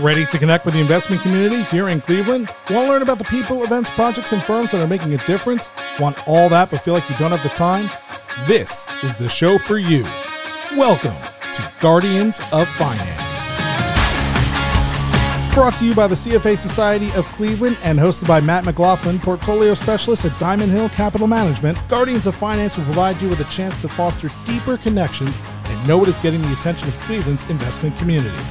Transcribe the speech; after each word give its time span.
Ready 0.00 0.24
to 0.24 0.38
connect 0.38 0.64
with 0.64 0.72
the 0.72 0.80
investment 0.80 1.20
community 1.20 1.62
here 1.64 1.90
in 1.90 2.00
Cleveland? 2.00 2.48
Want 2.70 2.86
to 2.86 2.90
learn 2.90 3.02
about 3.02 3.18
the 3.18 3.24
people, 3.26 3.64
events, 3.64 3.90
projects, 3.90 4.32
and 4.32 4.42
firms 4.42 4.70
that 4.70 4.80
are 4.80 4.86
making 4.86 5.12
a 5.12 5.26
difference? 5.26 5.68
Want 5.98 6.16
all 6.26 6.48
that 6.48 6.70
but 6.70 6.80
feel 6.80 6.94
like 6.94 7.10
you 7.10 7.16
don't 7.18 7.32
have 7.32 7.42
the 7.42 7.50
time? 7.50 7.90
This 8.46 8.86
is 9.02 9.14
the 9.14 9.28
show 9.28 9.58
for 9.58 9.76
you. 9.76 10.04
Welcome 10.74 11.16
to 11.52 11.72
Guardians 11.80 12.40
of 12.50 12.66
Finance. 12.76 13.22
Brought 15.52 15.74
to 15.76 15.84
you 15.84 15.94
by 15.94 16.06
the 16.06 16.14
CFA 16.14 16.56
Society 16.56 17.12
of 17.12 17.26
Cleveland 17.32 17.76
and 17.82 17.98
hosted 17.98 18.26
by 18.26 18.40
Matt 18.40 18.64
McLaughlin, 18.64 19.18
portfolio 19.18 19.74
specialist 19.74 20.24
at 20.24 20.38
Diamond 20.40 20.72
Hill 20.72 20.88
Capital 20.88 21.26
Management, 21.26 21.78
Guardians 21.88 22.26
of 22.26 22.34
Finance 22.34 22.78
will 22.78 22.84
provide 22.84 23.20
you 23.20 23.28
with 23.28 23.40
a 23.40 23.50
chance 23.50 23.82
to 23.82 23.88
foster 23.88 24.30
deeper 24.46 24.78
connections 24.78 25.38
and 25.64 25.86
know 25.86 25.98
what 25.98 26.08
is 26.08 26.16
getting 26.16 26.40
the 26.40 26.54
attention 26.54 26.88
of 26.88 26.98
Cleveland's 27.00 27.42
investment 27.50 27.98
community. 27.98 28.42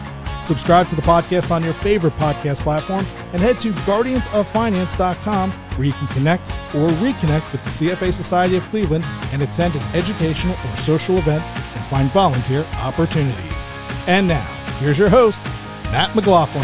Subscribe 0.41 0.87
to 0.87 0.95
the 0.95 1.01
podcast 1.01 1.51
on 1.51 1.63
your 1.63 1.73
favorite 1.73 2.13
podcast 2.13 2.61
platform 2.61 3.05
and 3.33 3.41
head 3.41 3.59
to 3.59 3.71
guardiansoffinance.com 3.71 5.51
where 5.51 5.85
you 5.87 5.93
can 5.93 6.07
connect 6.07 6.49
or 6.75 6.87
reconnect 6.99 7.51
with 7.51 7.63
the 7.63 7.69
CFA 7.69 8.11
Society 8.11 8.55
of 8.57 8.63
Cleveland 8.63 9.05
and 9.31 9.41
attend 9.41 9.75
an 9.75 9.81
educational 9.93 10.55
or 10.55 10.77
social 10.77 11.17
event 11.17 11.43
and 11.43 11.85
find 11.87 12.09
volunteer 12.11 12.65
opportunities. 12.77 13.71
And 14.07 14.27
now, 14.27 14.45
here's 14.79 14.97
your 14.97 15.09
host, 15.09 15.45
Matt 15.85 16.15
McLaughlin. 16.15 16.63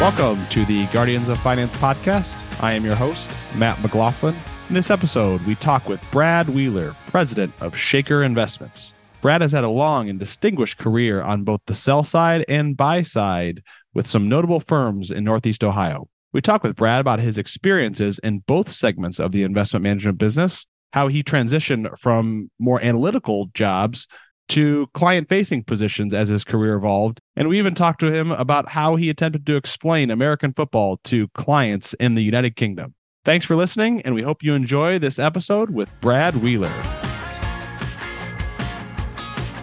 Welcome 0.00 0.46
to 0.48 0.64
the 0.66 0.86
Guardians 0.92 1.28
of 1.28 1.38
Finance 1.38 1.74
podcast. 1.76 2.38
I 2.62 2.74
am 2.74 2.84
your 2.84 2.94
host, 2.94 3.30
Matt 3.56 3.80
McLaughlin. 3.80 4.36
In 4.68 4.74
this 4.74 4.90
episode, 4.90 5.40
we 5.42 5.54
talk 5.54 5.88
with 5.88 6.00
Brad 6.10 6.48
Wheeler, 6.48 6.94
president 7.08 7.52
of 7.60 7.76
Shaker 7.76 8.22
Investments. 8.22 8.94
Brad 9.24 9.40
has 9.40 9.52
had 9.52 9.64
a 9.64 9.70
long 9.70 10.10
and 10.10 10.18
distinguished 10.18 10.76
career 10.76 11.22
on 11.22 11.44
both 11.44 11.62
the 11.64 11.74
sell 11.74 12.04
side 12.04 12.44
and 12.46 12.76
buy 12.76 13.00
side 13.00 13.62
with 13.94 14.06
some 14.06 14.28
notable 14.28 14.60
firms 14.60 15.10
in 15.10 15.24
Northeast 15.24 15.64
Ohio. 15.64 16.10
We 16.34 16.42
talk 16.42 16.62
with 16.62 16.76
Brad 16.76 17.00
about 17.00 17.20
his 17.20 17.38
experiences 17.38 18.20
in 18.22 18.40
both 18.40 18.74
segments 18.74 19.18
of 19.18 19.32
the 19.32 19.42
investment 19.42 19.82
management 19.82 20.18
business, 20.18 20.66
how 20.92 21.08
he 21.08 21.22
transitioned 21.22 21.98
from 21.98 22.50
more 22.58 22.82
analytical 22.82 23.46
jobs 23.54 24.06
to 24.50 24.88
client 24.92 25.30
facing 25.30 25.64
positions 25.64 26.12
as 26.12 26.28
his 26.28 26.44
career 26.44 26.74
evolved. 26.74 27.18
And 27.34 27.48
we 27.48 27.56
even 27.56 27.74
talked 27.74 28.00
to 28.00 28.12
him 28.12 28.30
about 28.30 28.68
how 28.68 28.96
he 28.96 29.08
attempted 29.08 29.46
to 29.46 29.56
explain 29.56 30.10
American 30.10 30.52
football 30.52 30.98
to 31.04 31.28
clients 31.28 31.94
in 31.94 32.12
the 32.12 32.22
United 32.22 32.56
Kingdom. 32.56 32.92
Thanks 33.24 33.46
for 33.46 33.56
listening, 33.56 34.02
and 34.02 34.14
we 34.14 34.20
hope 34.20 34.42
you 34.42 34.52
enjoy 34.52 34.98
this 34.98 35.18
episode 35.18 35.70
with 35.70 35.88
Brad 36.02 36.42
Wheeler. 36.42 37.03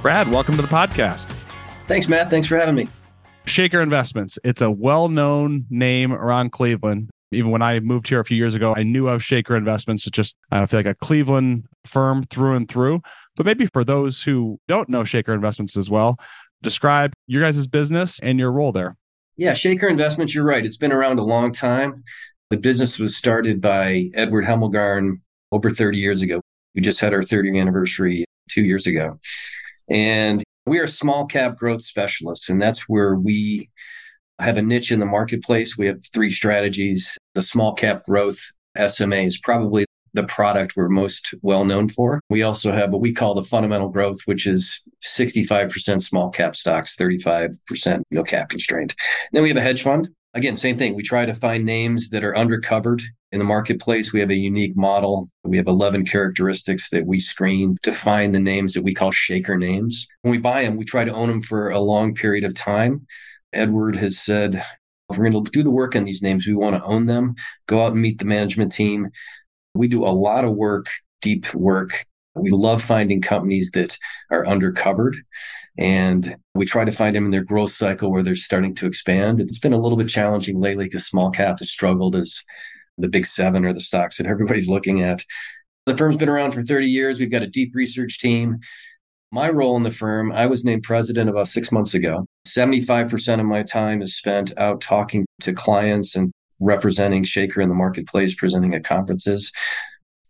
Brad, 0.02 0.32
welcome 0.32 0.56
to 0.56 0.64
the 0.64 0.68
podcast. 0.68 1.32
Thanks, 1.88 2.08
Matt. 2.08 2.32
Thanks 2.32 2.48
for 2.48 2.58
having 2.58 2.74
me. 2.74 2.88
Shaker 3.46 3.82
Investments. 3.82 4.40
It's 4.44 4.60
a 4.60 4.72
well 4.72 5.10
known 5.10 5.68
name 5.70 6.12
around 6.12 6.52
Cleveland. 6.52 7.12
Even 7.32 7.52
when 7.52 7.62
I 7.62 7.80
moved 7.82 8.10
here 8.10 8.20
a 8.20 8.26
few 8.26 8.36
years 8.36 8.56
ago, 8.56 8.74
I 8.76 8.82
knew 8.82 9.08
of 9.08 9.24
Shaker 9.24 9.56
Investments. 9.56 10.08
It's 10.08 10.16
just, 10.16 10.36
I 10.52 10.66
feel 10.66 10.80
like 10.80 10.88
a 10.88 10.96
Cleveland 10.96 11.66
firm 11.86 12.24
through 12.24 12.56
and 12.56 12.68
through. 12.68 13.02
But 13.36 13.46
maybe 13.46 13.68
for 13.68 13.84
those 13.84 14.24
who 14.24 14.60
don't 14.68 14.90
know 14.90 15.04
Shaker 15.04 15.34
Investments 15.34 15.78
as 15.78 15.88
well, 15.88 16.18
describe 16.64 17.14
your 17.28 17.44
guys' 17.44 17.68
business 17.68 18.20
and 18.22 18.40
your 18.40 18.52
role 18.52 18.72
there. 18.72 18.98
Yeah, 19.38 19.54
Shaker 19.54 19.88
Investments, 19.88 20.34
you're 20.34 20.44
right. 20.44 20.66
It's 20.66 20.78
been 20.78 20.92
around 20.92 21.20
a 21.20 21.24
long 21.24 21.52
time. 21.52 22.04
The 22.50 22.58
business 22.58 22.98
was 22.98 23.16
started 23.16 23.62
by 23.62 24.10
Edward 24.16 24.46
Hemmelgarn 24.46 25.22
over 25.52 25.70
30 25.70 26.00
years 26.00 26.24
ago. 26.24 26.42
We 26.74 26.82
just 26.82 27.00
had 27.00 27.14
our 27.14 27.22
30th 27.22 27.60
anniversary 27.60 28.26
two 28.50 28.64
years 28.64 28.88
ago. 28.88 29.20
And 29.92 30.42
we 30.66 30.80
are 30.80 30.88
small 30.88 31.26
cap 31.26 31.58
growth 31.58 31.82
specialists, 31.82 32.50
and 32.50 32.62
that's 32.62 32.88
where 32.88 33.16
we 33.16 33.70
have 34.40 34.58
a 34.58 34.62
niche 34.62 34.92
in 34.92 35.00
the 35.00 35.06
marketplace. 35.06 35.78
We 35.78 35.88
have 35.88 36.00
three 36.14 36.30
strategies. 36.30 37.18
The 37.36 37.42
small 37.42 37.74
cap 37.74 38.06
growth 38.06 38.40
SMA 38.88 39.18
is 39.18 39.38
probably 39.38 39.86
the 40.14 40.24
product 40.24 40.76
we're 40.76 40.90
most 40.90 41.34
well 41.42 41.66
known 41.66 41.90
for. 41.90 42.22
We 42.30 42.44
also 42.44 42.72
have 42.72 42.92
what 42.92 43.02
we 43.02 43.14
call 43.14 43.34
the 43.34 43.44
fundamental 43.44 43.90
growth, 43.90 44.20
which 44.26 44.48
is 44.48 44.82
65% 45.04 46.02
small 46.02 46.30
cap 46.30 46.56
stocks, 46.56 46.96
35% 46.96 48.02
no 48.12 48.24
cap 48.24 48.50
constrained. 48.50 48.96
And 49.00 49.38
then 49.38 49.44
we 49.44 49.50
have 49.50 49.58
a 49.58 49.62
hedge 49.62 49.84
fund. 49.84 50.10
Again, 50.34 50.56
same 50.56 50.78
thing. 50.78 50.96
We 50.96 51.04
try 51.04 51.26
to 51.26 51.36
find 51.36 51.66
names 51.66 52.10
that 52.12 52.24
are 52.24 52.34
undercovered 52.34 53.02
in 53.34 53.40
the 53.40 53.46
marketplace. 53.46 54.14
We 54.14 54.22
have 54.22 54.30
a 54.30 54.36
unique 54.36 54.78
model. 54.78 55.28
We 55.44 55.58
have 55.58 55.68
11 55.68 56.06
characteristics 56.06 56.90
that 56.92 57.06
we 57.06 57.20
screen 57.20 57.78
to 57.84 57.92
find 57.92 58.34
the 58.34 58.40
names 58.40 58.74
that 58.74 58.84
we 58.84 58.94
call 58.94 59.12
shaker 59.12 59.58
names. 59.58 60.08
When 60.22 60.32
we 60.32 60.38
buy 60.38 60.64
them, 60.64 60.78
we 60.78 60.86
try 60.86 61.04
to 61.04 61.14
own 61.14 61.28
them 61.28 61.42
for 61.42 61.70
a 61.70 61.80
long 61.80 62.16
period 62.16 62.46
of 62.46 62.56
time. 62.56 63.06
Edward 63.52 63.98
has 63.98 64.20
said, 64.20 64.56
if 65.10 65.18
we're 65.18 65.30
going 65.30 65.44
to 65.44 65.52
do 65.52 65.64
the 65.64 65.70
work 65.70 65.98
on 65.98 66.06
these 66.06 66.22
names, 66.22 66.48
we 66.48 66.54
want 66.54 66.76
to 66.76 66.84
own 66.84 67.06
them, 67.06 67.36
go 67.68 67.86
out 67.86 67.92
and 67.92 68.02
meet 68.02 68.18
the 68.18 68.26
management 68.26 68.72
team. 68.72 69.10
We 69.74 69.90
do 69.90 70.06
a 70.06 70.16
lot 70.16 70.46
of 70.46 70.54
work, 70.54 70.88
deep 71.22 71.54
work. 71.54 72.06
We 72.36 72.52
love 72.52 72.82
finding 72.82 73.22
companies 73.22 73.72
that 73.72 73.98
are 74.30 74.46
undercovered 74.46 75.16
and 75.78 76.36
we 76.54 76.66
try 76.66 76.86
to 76.86 76.92
find 76.92 77.16
them 77.16 77.26
in 77.26 77.32
their 77.32 77.44
growth 77.44 77.72
cycle 77.72 78.12
where 78.12 78.24
they're 78.24 78.36
starting 78.36 78.76
to 78.76 78.88
expand. 78.88 79.40
It's 79.42 79.60
been 79.60 79.74
a 79.74 79.80
little 79.80 79.98
bit 79.98 80.10
challenging 80.10 80.60
lately 80.60 80.86
because 80.86 81.06
small 81.06 81.32
cap 81.32 81.60
has 81.60 81.72
struggled 81.72 82.16
as 82.16 82.44
the 82.98 83.08
big 83.08 83.26
seven 83.26 83.66
or 83.66 83.74
the 83.74 83.80
stocks 83.80 84.18
that 84.18 84.28
everybody's 84.28 84.70
looking 84.70 85.02
at. 85.02 85.24
The 85.86 85.98
firm's 85.98 86.18
been 86.18 86.30
around 86.30 86.52
for 86.52 86.62
30 86.62 86.88
years. 86.88 87.20
We've 87.20 87.32
got 87.32 87.42
a 87.42 87.48
deep 87.48 87.72
research 87.74 88.20
team. 88.20 88.60
My 89.32 89.50
role 89.50 89.78
in 89.78 89.84
the 89.84 89.92
firm, 89.92 90.32
I 90.32 90.46
was 90.46 90.66
named 90.66 90.84
president 90.84 91.30
about 91.30 91.48
six 91.48 91.72
months 91.72 91.94
ago. 91.94 92.26
75% 92.48 93.40
of 93.40 93.46
my 93.46 93.64
time 93.64 94.02
is 94.02 94.18
spent 94.18 94.58
out 94.58 94.82
talking 94.82 95.26
to 95.42 95.54
clients 95.54 96.16
and 96.16 96.32
representing 96.60 97.24
Shaker 97.24 97.62
in 97.62 97.70
the 97.70 97.76
marketplace, 97.76 98.36
presenting 98.36 98.74
at 98.74 98.84
conferences. 98.84 99.52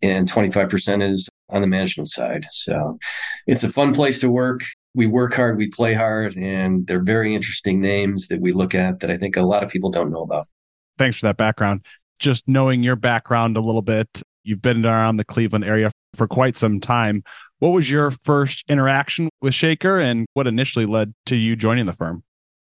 And 0.03 0.31
25% 0.31 1.07
is 1.07 1.27
on 1.51 1.61
the 1.61 1.67
management 1.67 2.09
side. 2.09 2.45
So 2.51 2.97
it's 3.47 3.63
a 3.63 3.69
fun 3.69 3.93
place 3.93 4.19
to 4.19 4.29
work 4.29 4.63
we 4.93 5.07
work 5.07 5.33
hard, 5.33 5.57
we 5.57 5.69
play 5.69 5.93
hard, 5.93 6.35
and 6.35 6.85
they're 6.87 7.03
very 7.03 7.33
interesting 7.33 7.79
names 7.79 8.27
that 8.27 8.41
we 8.41 8.51
look 8.51 8.75
at 8.75 8.99
that 8.99 9.09
I 9.09 9.17
think 9.17 9.37
a 9.37 9.41
lot 9.41 9.63
of 9.63 9.69
people 9.69 9.89
don't 9.89 10.11
know 10.11 10.21
about. 10.21 10.47
Thanks 10.97 11.17
for 11.17 11.27
that 11.27 11.37
background. 11.37 11.85
Just 12.19 12.47
knowing 12.47 12.83
your 12.83 12.95
background 12.95 13.57
a 13.57 13.61
little 13.61 13.81
bit, 13.81 14.07
you've 14.43 14.61
been 14.61 14.85
around 14.85 15.17
the 15.17 15.23
Cleveland 15.23 15.65
area 15.65 15.91
for 16.15 16.27
quite 16.27 16.57
some 16.57 16.79
time. 16.79 17.23
What 17.59 17.69
was 17.69 17.89
your 17.89 18.11
first 18.11 18.63
interaction 18.67 19.29
with 19.41 19.53
Shaker 19.53 19.99
and 19.99 20.25
what 20.33 20.47
initially 20.47 20.85
led 20.85 21.13
to 21.27 21.35
you 21.35 21.55
joining 21.55 21.85
the 21.85 21.93
firm? 21.93 22.23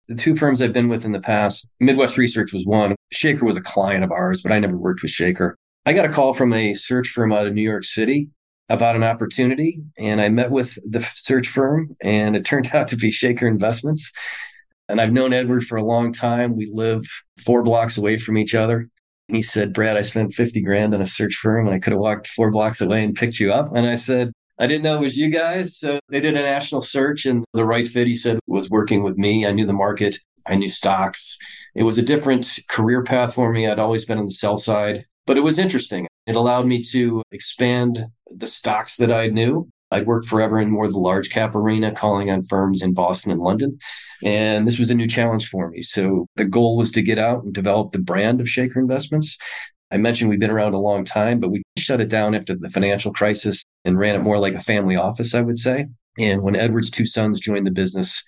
The 0.08 0.14
two 0.14 0.36
firms 0.36 0.60
I've 0.60 0.72
been 0.72 0.88
with 0.88 1.04
in 1.04 1.12
the 1.12 1.20
past, 1.20 1.66
Midwest 1.80 2.18
Research 2.18 2.52
was 2.52 2.66
one. 2.66 2.94
Shaker 3.10 3.44
was 3.44 3.56
a 3.56 3.62
client 3.62 4.04
of 4.04 4.10
ours, 4.10 4.42
but 4.42 4.52
I 4.52 4.58
never 4.58 4.76
worked 4.76 5.02
with 5.02 5.10
Shaker. 5.10 5.56
I 5.86 5.92
got 5.92 6.04
a 6.04 6.08
call 6.08 6.34
from 6.34 6.52
a 6.52 6.74
search 6.74 7.08
firm 7.08 7.32
out 7.32 7.46
of 7.46 7.54
New 7.54 7.62
York 7.62 7.84
City 7.84 8.28
about 8.68 8.96
an 8.96 9.02
opportunity 9.02 9.82
and 9.98 10.20
I 10.20 10.28
met 10.28 10.50
with 10.50 10.78
the 10.88 11.00
search 11.00 11.48
firm 11.48 11.96
and 12.02 12.36
it 12.36 12.44
turned 12.44 12.70
out 12.74 12.88
to 12.88 12.96
be 12.96 13.10
Shaker 13.10 13.46
Investments. 13.46 14.12
And 14.88 15.00
I've 15.00 15.12
known 15.12 15.32
Edward 15.32 15.64
for 15.64 15.76
a 15.76 15.84
long 15.84 16.12
time. 16.12 16.56
We 16.56 16.70
live 16.72 17.04
four 17.44 17.62
blocks 17.62 17.96
away 17.96 18.18
from 18.18 18.36
each 18.36 18.54
other. 18.54 18.88
And 19.28 19.36
he 19.36 19.42
said, 19.42 19.72
Brad, 19.72 19.96
I 19.96 20.02
spent 20.02 20.34
50 20.34 20.60
grand 20.62 20.94
on 20.94 21.00
a 21.00 21.06
search 21.06 21.34
firm 21.34 21.66
and 21.66 21.74
I 21.74 21.78
could 21.78 21.92
have 21.92 22.00
walked 22.00 22.26
four 22.26 22.50
blocks 22.50 22.80
away 22.80 23.02
and 23.02 23.14
picked 23.14 23.40
you 23.40 23.52
up. 23.52 23.74
And 23.74 23.86
I 23.86 23.94
said, 23.94 24.32
I 24.58 24.66
didn't 24.66 24.82
know 24.82 24.96
it 24.96 25.00
was 25.00 25.16
you 25.16 25.30
guys. 25.30 25.78
So 25.78 25.98
they 26.08 26.20
did 26.20 26.36
a 26.36 26.42
national 26.42 26.82
search 26.82 27.24
and 27.24 27.44
the 27.54 27.64
right 27.64 27.86
fit, 27.86 28.06
he 28.06 28.14
said, 28.14 28.38
was 28.46 28.68
working 28.68 29.02
with 29.02 29.16
me. 29.16 29.46
I 29.46 29.52
knew 29.52 29.66
the 29.66 29.72
market. 29.72 30.16
I 30.46 30.56
knew 30.56 30.68
stocks. 30.68 31.38
It 31.74 31.84
was 31.84 31.98
a 31.98 32.02
different 32.02 32.58
career 32.68 33.02
path 33.02 33.34
for 33.34 33.52
me. 33.52 33.66
I'd 33.66 33.78
always 33.78 34.04
been 34.04 34.18
on 34.18 34.26
the 34.26 34.32
sell 34.32 34.58
side, 34.58 35.06
but 35.26 35.36
it 35.36 35.42
was 35.42 35.58
interesting. 35.58 36.06
It 36.26 36.36
allowed 36.36 36.66
me 36.66 36.82
to 36.92 37.22
expand 37.32 38.06
the 38.30 38.46
stocks 38.46 38.96
that 38.96 39.12
I 39.12 39.28
knew. 39.28 39.68
I'd 39.90 40.06
worked 40.06 40.26
forever 40.26 40.58
in 40.58 40.70
more 40.70 40.88
the 40.88 40.98
large 40.98 41.30
cap 41.30 41.54
arena, 41.54 41.92
calling 41.92 42.30
on 42.30 42.42
firms 42.42 42.82
in 42.82 42.94
Boston 42.94 43.30
and 43.30 43.40
London. 43.40 43.78
And 44.24 44.66
this 44.66 44.78
was 44.78 44.90
a 44.90 44.94
new 44.94 45.06
challenge 45.06 45.48
for 45.48 45.68
me. 45.68 45.82
So 45.82 46.26
the 46.36 46.46
goal 46.46 46.76
was 46.76 46.92
to 46.92 47.02
get 47.02 47.18
out 47.18 47.44
and 47.44 47.52
develop 47.52 47.92
the 47.92 47.98
brand 47.98 48.40
of 48.40 48.48
Shaker 48.48 48.80
Investments. 48.80 49.36
I 49.90 49.98
mentioned 49.98 50.30
we've 50.30 50.40
been 50.40 50.50
around 50.50 50.72
a 50.72 50.80
long 50.80 51.04
time, 51.04 51.40
but 51.40 51.50
we 51.50 51.62
shut 51.76 52.00
it 52.00 52.08
down 52.08 52.34
after 52.34 52.56
the 52.56 52.70
financial 52.70 53.12
crisis 53.12 53.62
and 53.84 53.98
ran 53.98 54.14
it 54.14 54.22
more 54.22 54.38
like 54.38 54.54
a 54.54 54.60
family 54.60 54.96
office, 54.96 55.34
I 55.34 55.42
would 55.42 55.58
say. 55.58 55.86
And 56.18 56.42
when 56.42 56.56
Edward's 56.56 56.90
two 56.90 57.04
sons 57.04 57.40
joined 57.40 57.66
the 57.66 57.70
business, 57.70 58.22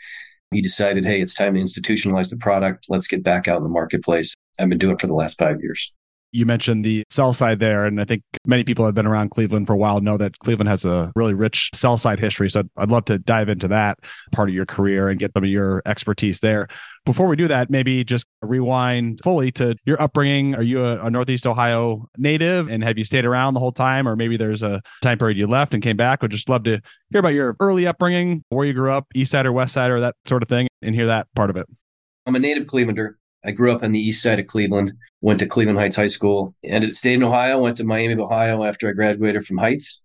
he 0.50 0.60
decided, 0.60 1.06
hey, 1.06 1.22
it's 1.22 1.34
time 1.34 1.54
to 1.54 1.60
institutionalize 1.60 2.28
the 2.28 2.36
product. 2.36 2.86
Let's 2.90 3.06
get 3.06 3.22
back 3.22 3.48
out 3.48 3.56
in 3.56 3.62
the 3.62 3.70
marketplace. 3.70 4.34
I've 4.58 4.68
been 4.68 4.78
doing 4.78 4.94
it 4.94 5.00
for 5.00 5.06
the 5.06 5.14
last 5.14 5.38
five 5.38 5.60
years. 5.62 5.92
You 6.34 6.46
mentioned 6.46 6.84
the 6.84 7.04
sell 7.10 7.32
side 7.32 7.60
there, 7.60 7.84
and 7.84 8.00
I 8.00 8.04
think 8.04 8.24
many 8.44 8.64
people 8.64 8.84
have 8.84 8.94
been 8.94 9.06
around 9.06 9.30
Cleveland 9.30 9.68
for 9.68 9.74
a 9.74 9.76
while 9.76 10.00
know 10.00 10.16
that 10.16 10.36
Cleveland 10.40 10.68
has 10.68 10.84
a 10.84 11.12
really 11.14 11.32
rich 11.32 11.70
sell 11.72 11.96
side 11.96 12.18
history. 12.18 12.50
So 12.50 12.64
I'd 12.76 12.90
love 12.90 13.04
to 13.04 13.20
dive 13.20 13.48
into 13.48 13.68
that 13.68 14.00
part 14.32 14.48
of 14.48 14.54
your 14.56 14.66
career 14.66 15.08
and 15.08 15.16
get 15.16 15.30
some 15.32 15.44
of 15.44 15.48
your 15.48 15.80
expertise 15.86 16.40
there. 16.40 16.66
Before 17.06 17.28
we 17.28 17.36
do 17.36 17.46
that, 17.46 17.70
maybe 17.70 18.02
just 18.02 18.26
rewind 18.42 19.20
fully 19.22 19.52
to 19.52 19.76
your 19.84 20.02
upbringing. 20.02 20.56
Are 20.56 20.62
you 20.62 20.84
a, 20.84 21.06
a 21.06 21.10
Northeast 21.10 21.46
Ohio 21.46 22.08
native, 22.18 22.68
and 22.68 22.82
have 22.82 22.98
you 22.98 23.04
stayed 23.04 23.24
around 23.24 23.54
the 23.54 23.60
whole 23.60 23.70
time, 23.70 24.08
or 24.08 24.16
maybe 24.16 24.36
there's 24.36 24.64
a 24.64 24.82
time 25.02 25.18
period 25.18 25.38
you 25.38 25.46
left 25.46 25.72
and 25.72 25.84
came 25.84 25.96
back? 25.96 26.20
Would 26.20 26.32
just 26.32 26.48
love 26.48 26.64
to 26.64 26.80
hear 27.10 27.20
about 27.20 27.34
your 27.34 27.54
early 27.60 27.86
upbringing, 27.86 28.42
where 28.48 28.66
you 28.66 28.72
grew 28.72 28.90
up, 28.90 29.06
East 29.14 29.30
Side 29.30 29.46
or 29.46 29.52
West 29.52 29.74
Side, 29.74 29.92
or 29.92 30.00
that 30.00 30.16
sort 30.26 30.42
of 30.42 30.48
thing, 30.48 30.66
and 30.82 30.96
hear 30.96 31.06
that 31.06 31.28
part 31.36 31.50
of 31.50 31.56
it. 31.56 31.66
I'm 32.26 32.34
a 32.34 32.40
native 32.40 32.66
Clevelander. 32.66 33.12
I 33.44 33.50
grew 33.50 33.72
up 33.72 33.82
on 33.82 33.92
the 33.92 34.00
east 34.00 34.22
side 34.22 34.40
of 34.40 34.46
Cleveland, 34.46 34.92
went 35.20 35.38
to 35.40 35.46
Cleveland 35.46 35.78
Heights 35.78 35.96
High 35.96 36.06
School, 36.06 36.52
ended 36.64 36.94
stayed 36.94 37.14
in 37.14 37.22
Ohio, 37.22 37.60
went 37.60 37.76
to 37.78 37.84
Miami, 37.84 38.20
Ohio 38.20 38.64
after 38.64 38.88
I 38.88 38.92
graduated 38.92 39.44
from 39.46 39.58
Heights. 39.58 40.00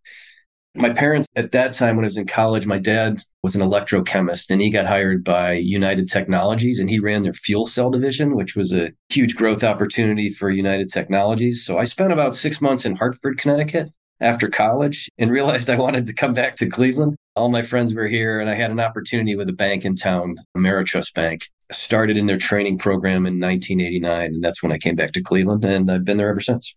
My 0.76 0.92
parents 0.92 1.28
at 1.36 1.52
that 1.54 1.74
time, 1.74 1.96
when 1.96 2.06
I 2.06 2.08
was 2.08 2.18
in 2.18 2.28
college, 2.28 2.68
my 2.68 2.78
dad 2.78 3.22
was 3.42 3.56
an 3.56 3.62
electrochemist 3.62 4.50
and 4.50 4.62
he 4.62 4.70
got 4.70 4.86
hired 4.86 5.24
by 5.24 5.54
United 5.54 6.10
Technologies 6.10 6.80
and 6.80 6.90
he 6.90 7.00
ran 7.00 7.24
their 7.24 7.34
fuel 7.34 7.66
cell 7.66 7.90
division, 7.90 8.36
which 8.36 8.56
was 8.56 8.72
a 8.72 8.92
huge 9.10 9.36
growth 9.36 9.64
opportunity 9.64 10.30
for 10.30 10.50
United 10.50 10.92
Technologies. 10.92 11.66
So 11.66 11.80
I 11.80 11.86
spent 11.86 12.14
about 12.14 12.36
six 12.36 12.62
months 12.62 12.86
in 12.86 12.96
Hartford, 12.96 13.40
Connecticut 13.40 13.90
after 14.22 14.48
college 14.48 15.10
and 15.18 15.32
realized 15.32 15.70
I 15.70 15.76
wanted 15.76 16.06
to 16.08 16.14
come 16.14 16.34
back 16.34 16.56
to 16.58 16.70
Cleveland. 16.70 17.16
All 17.36 17.50
my 17.50 17.62
friends 17.62 17.96
were 17.96 18.08
here 18.08 18.40
and 18.40 18.50
I 18.50 18.54
had 18.54 18.70
an 18.70 18.80
opportunity 18.80 19.36
with 19.36 19.50
a 19.50 19.54
bank 19.54 19.86
in 19.86 19.96
town, 19.96 20.38
Ameritrust 20.56 21.14
Bank. 21.14 21.50
Started 21.72 22.18
in 22.18 22.26
their 22.26 22.38
training 22.38 22.78
program 22.78 23.26
in 23.26 23.40
1989 23.40 24.26
and 24.26 24.44
that's 24.44 24.64
when 24.64 24.72
I 24.72 24.78
came 24.78 24.96
back 24.96 25.12
to 25.14 25.22
Cleveland 25.22 25.64
and 25.64 25.92
I've 25.92 26.06
been 26.06 26.18
there 26.18 26.30
ever 26.30 26.40
since. 26.40 26.76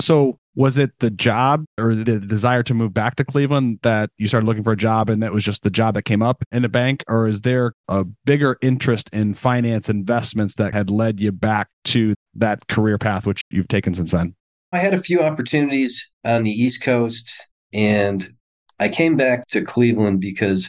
So, 0.00 0.38
was 0.54 0.76
it 0.76 0.90
the 0.98 1.10
job 1.10 1.64
or 1.76 1.94
the 1.94 2.18
desire 2.18 2.62
to 2.64 2.74
move 2.74 2.92
back 2.92 3.14
to 3.16 3.24
Cleveland 3.24 3.78
that 3.82 4.10
you 4.16 4.26
started 4.26 4.46
looking 4.46 4.64
for 4.64 4.72
a 4.72 4.76
job 4.76 5.08
and 5.08 5.22
that 5.22 5.32
was 5.32 5.44
just 5.44 5.62
the 5.62 5.70
job 5.70 5.94
that 5.94 6.02
came 6.02 6.22
up 6.22 6.42
in 6.50 6.64
a 6.64 6.68
bank? 6.68 7.04
Or 7.06 7.28
is 7.28 7.42
there 7.42 7.74
a 7.86 8.04
bigger 8.24 8.58
interest 8.60 9.08
in 9.12 9.34
finance 9.34 9.88
investments 9.88 10.56
that 10.56 10.74
had 10.74 10.90
led 10.90 11.20
you 11.20 11.30
back 11.30 11.68
to 11.86 12.14
that 12.34 12.66
career 12.66 12.98
path, 12.98 13.24
which 13.24 13.40
you've 13.50 13.68
taken 13.68 13.94
since 13.94 14.10
then? 14.10 14.34
I 14.72 14.78
had 14.78 14.94
a 14.94 14.98
few 14.98 15.20
opportunities 15.20 16.10
on 16.24 16.42
the 16.42 16.50
East 16.50 16.82
Coast 16.82 17.46
and 17.72 18.28
I 18.80 18.88
came 18.88 19.16
back 19.16 19.46
to 19.48 19.62
Cleveland 19.62 20.20
because 20.20 20.68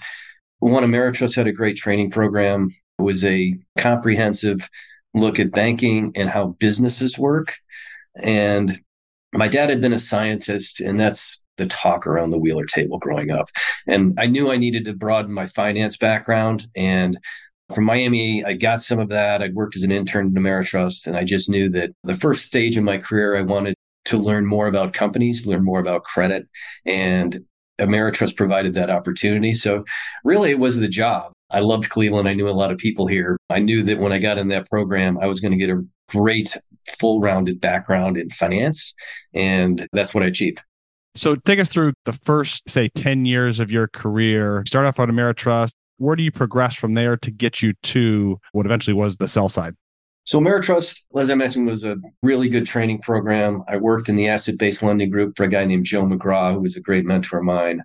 one, 0.60 0.84
Ameritrust 0.84 1.36
had 1.36 1.48
a 1.48 1.54
great 1.54 1.78
training 1.78 2.12
program. 2.12 2.70
Was 3.00 3.24
a 3.24 3.56
comprehensive 3.78 4.70
look 5.14 5.40
at 5.40 5.52
banking 5.52 6.12
and 6.16 6.30
how 6.30 6.48
businesses 6.60 7.18
work. 7.18 7.56
And 8.22 8.80
my 9.34 9.48
dad 9.48 9.70
had 9.70 9.82
been 9.82 9.94
a 9.94 10.00
scientist, 10.00 10.82
and 10.82 11.00
that's 11.00 11.44
the 11.58 11.66
talk 11.66 12.08
around 12.08 12.32
the 12.32 12.38
Wheeler 12.38 12.66
table 12.66 12.98
growing 12.98 13.32
up. 13.32 13.50
And 13.88 14.20
I 14.20 14.26
knew 14.26 14.52
I 14.52 14.58
needed 14.58 14.86
to 14.86 14.94
broaden 14.94 15.34
my 15.34 15.48
finance 15.48 15.98
background. 15.98 16.68
And 16.76 17.18
from 17.74 17.86
Miami, 17.86 18.44
I 18.44 18.54
got 18.54 18.82
some 18.82 19.00
of 19.00 19.10
that. 19.10 19.42
I 19.42 19.50
worked 19.54 19.76
as 19.76 19.84
an 19.84 19.92
intern 19.92 20.28
at 20.28 20.42
Ameritrust, 20.42 21.08
and 21.08 21.16
I 21.16 21.24
just 21.24 21.50
knew 21.50 21.70
that 21.70 21.92
the 22.04 22.16
first 22.16 22.46
stage 22.46 22.78
in 22.78 22.84
my 22.84 22.98
career, 22.98 23.38
I 23.38 23.42
wanted 23.42 23.76
to 24.06 24.18
learn 24.18 24.46
more 24.46 24.68
about 24.68 24.94
companies, 24.94 25.46
learn 25.46 25.64
more 25.64 25.80
about 25.80 26.04
credit. 26.04 26.48
And 26.86 27.46
Ameritrust 27.80 28.36
provided 28.36 28.74
that 28.74 28.90
opportunity. 28.90 29.54
So 29.54 29.86
really, 30.24 30.52
it 30.52 30.60
was 30.60 30.80
the 30.80 30.88
job. 30.88 31.32
I 31.52 31.60
loved 31.60 31.90
Cleveland. 31.90 32.28
I 32.28 32.34
knew 32.34 32.48
a 32.48 32.52
lot 32.52 32.72
of 32.72 32.78
people 32.78 33.08
here. 33.08 33.38
I 33.50 33.60
knew 33.60 33.84
that 33.84 34.00
when 34.00 34.12
I 34.12 34.20
got 34.20 34.38
in 34.38 34.50
that 34.50 34.70
program, 34.70 35.18
I 35.20 35.28
was 35.28 35.40
going 35.40 35.52
to 35.52 35.58
get 35.58 35.70
a 35.70 35.84
great 36.10 36.56
full 37.00 37.20
rounded 37.20 37.60
background 37.60 38.18
in 38.18 38.30
finance. 38.30 38.94
And 39.34 39.88
that's 39.94 40.14
what 40.14 40.24
I 40.24 40.28
achieved. 40.28 40.62
So 41.16 41.36
take 41.36 41.60
us 41.60 41.70
through 41.70 41.94
the 42.06 42.14
first, 42.14 42.70
say, 42.70 42.90
10 42.90 43.26
years 43.26 43.60
of 43.60 43.72
your 43.72 43.88
career. 43.88 44.64
Start 44.68 44.86
off 44.86 45.00
on 45.00 45.10
Ameritrust. 45.10 45.72
Where 45.98 46.16
do 46.16 46.24
you 46.24 46.32
progress 46.32 46.76
from 46.76 46.94
there 46.94 47.18
to 47.18 47.32
get 47.32 47.62
you 47.62 47.74
to 47.84 48.40
what 48.52 48.66
eventually 48.66 48.94
was 48.94 49.18
the 49.18 49.28
sell 49.28 49.50
side? 49.50 49.76
So 50.24 50.40
Ameritrust, 50.40 51.02
as 51.18 51.32
I 51.32 51.36
mentioned, 51.36 51.66
was 51.66 51.84
a 51.84 51.98
really 52.22 52.50
good 52.50 52.68
training 52.68 53.00
program. 53.00 53.64
I 53.68 53.78
worked 53.78 54.10
in 54.10 54.16
the 54.16 54.28
asset-based 54.28 54.84
lending 54.84 55.10
group 55.10 55.34
for 55.36 55.44
a 55.44 55.50
guy 55.50 55.66
named 55.66 55.86
Joe 55.86 56.04
McGraw, 56.04 56.54
who 56.54 56.60
was 56.60 56.76
a 56.78 56.82
great 56.82 57.04
mentor 57.04 57.40
of 57.40 57.46
mine. 57.46 57.82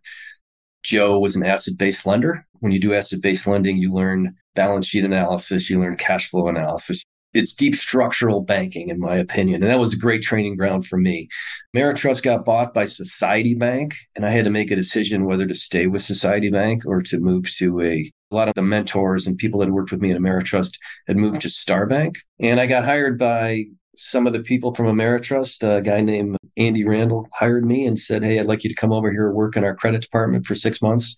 Joe 0.85 1.19
was 1.19 1.35
an 1.35 1.45
asset-based 1.45 2.07
lender. 2.07 2.47
When 2.61 2.73
you 2.73 2.79
do 2.79 2.95
asset-based 2.95 3.47
lending, 3.47 3.77
you 3.77 3.93
learn 3.93 4.35
balance 4.55 4.87
sheet 4.87 5.05
analysis, 5.05 5.69
you 5.69 5.81
learn 5.81 5.97
cash 5.97 6.31
flow 6.31 6.49
analysis, 6.49 7.03
it's 7.35 7.55
deep 7.55 7.75
structural 7.75 8.41
banking, 8.41 8.89
in 8.89 9.01
my 9.01 9.17
opinion. 9.17 9.63
And 9.63 9.71
that 9.71 9.81
was 9.81 9.93
a 9.93 9.99
great 9.99 10.23
training 10.23 10.57
ground 10.57 10.87
for 10.87 10.97
me. 10.97 11.29
Ameritrust 11.75 12.23
got 12.23 12.45
bought 12.45 12.73
by 12.73 12.85
Society 12.85 13.55
Bank, 13.55 13.97
and 14.15 14.25
I 14.25 14.31
had 14.31 14.45
to 14.45 14.51
make 14.51 14.71
a 14.71 14.77
decision 14.77 15.25
whether 15.25 15.47
to 15.47 15.55
stay 15.55 15.89
with 15.89 16.03
Society 16.03 16.49
Bank 16.49 16.87
or 16.87 17.03
to 17.03 17.19
move 17.19 17.51
to 17.57 17.81
a 17.83 18.11
a 18.31 18.35
lot 18.35 18.49
of 18.49 18.55
the 18.55 18.63
mentors 18.63 19.29
and 19.29 19.39
people 19.39 19.61
that 19.61 19.71
worked 19.71 19.93
with 19.93 20.01
me 20.01 20.11
at 20.11 20.17
Ameritrust 20.17 20.77
had 21.07 21.17
moved 21.17 21.43
to 21.43 21.51
Star 21.51 21.87
Bank. 21.87 22.17
And 22.41 22.59
I 22.59 22.67
got 22.67 22.85
hired 22.85 23.17
by 23.17 23.65
some 23.97 24.27
of 24.27 24.33
the 24.33 24.41
people 24.41 24.75
from 24.75 24.87
Ameritrust. 24.87 25.63
A 25.63 25.81
guy 25.81 26.01
named 26.01 26.37
Andy 26.57 26.85
Randall 26.85 27.29
hired 27.39 27.65
me 27.65 27.87
and 27.87 27.99
said, 27.99 28.23
Hey, 28.23 28.39
I'd 28.39 28.47
like 28.47 28.65
you 28.65 28.71
to 28.71 28.77
come 28.77 28.93
over 28.93 29.11
here 29.11 29.31
work 29.31 29.57
in 29.57 29.65
our 29.65 29.75
credit 29.75 30.03
department 30.03 30.47
for 30.47 30.55
six 30.55 30.81
months. 30.83 31.15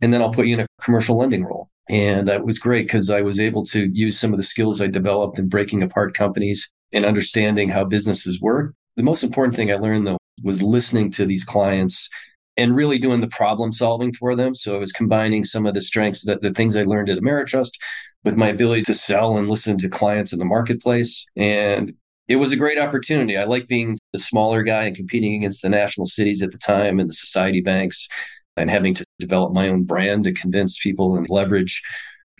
And 0.00 0.12
then 0.12 0.20
I'll 0.20 0.32
put 0.32 0.46
you 0.46 0.54
in 0.54 0.60
a 0.60 0.66
commercial 0.80 1.18
lending 1.18 1.44
role. 1.44 1.70
And 1.88 2.26
that 2.28 2.44
was 2.44 2.58
great 2.58 2.86
because 2.86 3.10
I 3.10 3.20
was 3.22 3.38
able 3.38 3.64
to 3.66 3.88
use 3.92 4.18
some 4.18 4.32
of 4.32 4.38
the 4.38 4.42
skills 4.42 4.80
I 4.80 4.88
developed 4.88 5.38
in 5.38 5.48
breaking 5.48 5.82
apart 5.82 6.14
companies 6.14 6.68
and 6.92 7.04
understanding 7.04 7.68
how 7.68 7.84
businesses 7.84 8.40
work. 8.40 8.74
The 8.96 9.02
most 9.02 9.22
important 9.22 9.56
thing 9.56 9.70
I 9.70 9.76
learned 9.76 10.06
though 10.06 10.18
was 10.42 10.62
listening 10.62 11.10
to 11.12 11.26
these 11.26 11.44
clients 11.44 12.08
and 12.56 12.74
really 12.74 12.98
doing 12.98 13.20
the 13.20 13.28
problem 13.28 13.72
solving 13.72 14.12
for 14.12 14.34
them. 14.34 14.54
So 14.54 14.76
I 14.76 14.78
was 14.78 14.92
combining 14.92 15.44
some 15.44 15.66
of 15.66 15.74
the 15.74 15.80
strengths 15.80 16.24
that 16.24 16.42
the 16.42 16.52
things 16.52 16.76
I 16.76 16.82
learned 16.82 17.10
at 17.10 17.18
Ameritrust 17.18 17.72
with 18.24 18.36
my 18.36 18.48
ability 18.48 18.82
to 18.82 18.94
sell 18.94 19.36
and 19.36 19.48
listen 19.48 19.78
to 19.78 19.88
clients 19.88 20.32
in 20.32 20.38
the 20.38 20.44
marketplace. 20.44 21.24
And 21.36 21.92
it 22.28 22.36
was 22.36 22.52
a 22.52 22.56
great 22.56 22.78
opportunity. 22.78 23.36
I 23.36 23.44
like 23.44 23.68
being 23.68 23.96
the 24.12 24.18
smaller 24.18 24.62
guy 24.62 24.84
and 24.84 24.96
competing 24.96 25.34
against 25.34 25.62
the 25.62 25.68
national 25.68 26.06
cities 26.06 26.42
at 26.42 26.50
the 26.50 26.58
time 26.58 26.98
and 26.98 27.08
the 27.08 27.14
society 27.14 27.60
banks 27.60 28.08
and 28.56 28.70
having 28.70 28.94
to 28.94 29.04
develop 29.18 29.52
my 29.52 29.68
own 29.68 29.84
brand 29.84 30.24
to 30.24 30.32
convince 30.32 30.78
people 30.78 31.16
and 31.16 31.28
leverage 31.30 31.82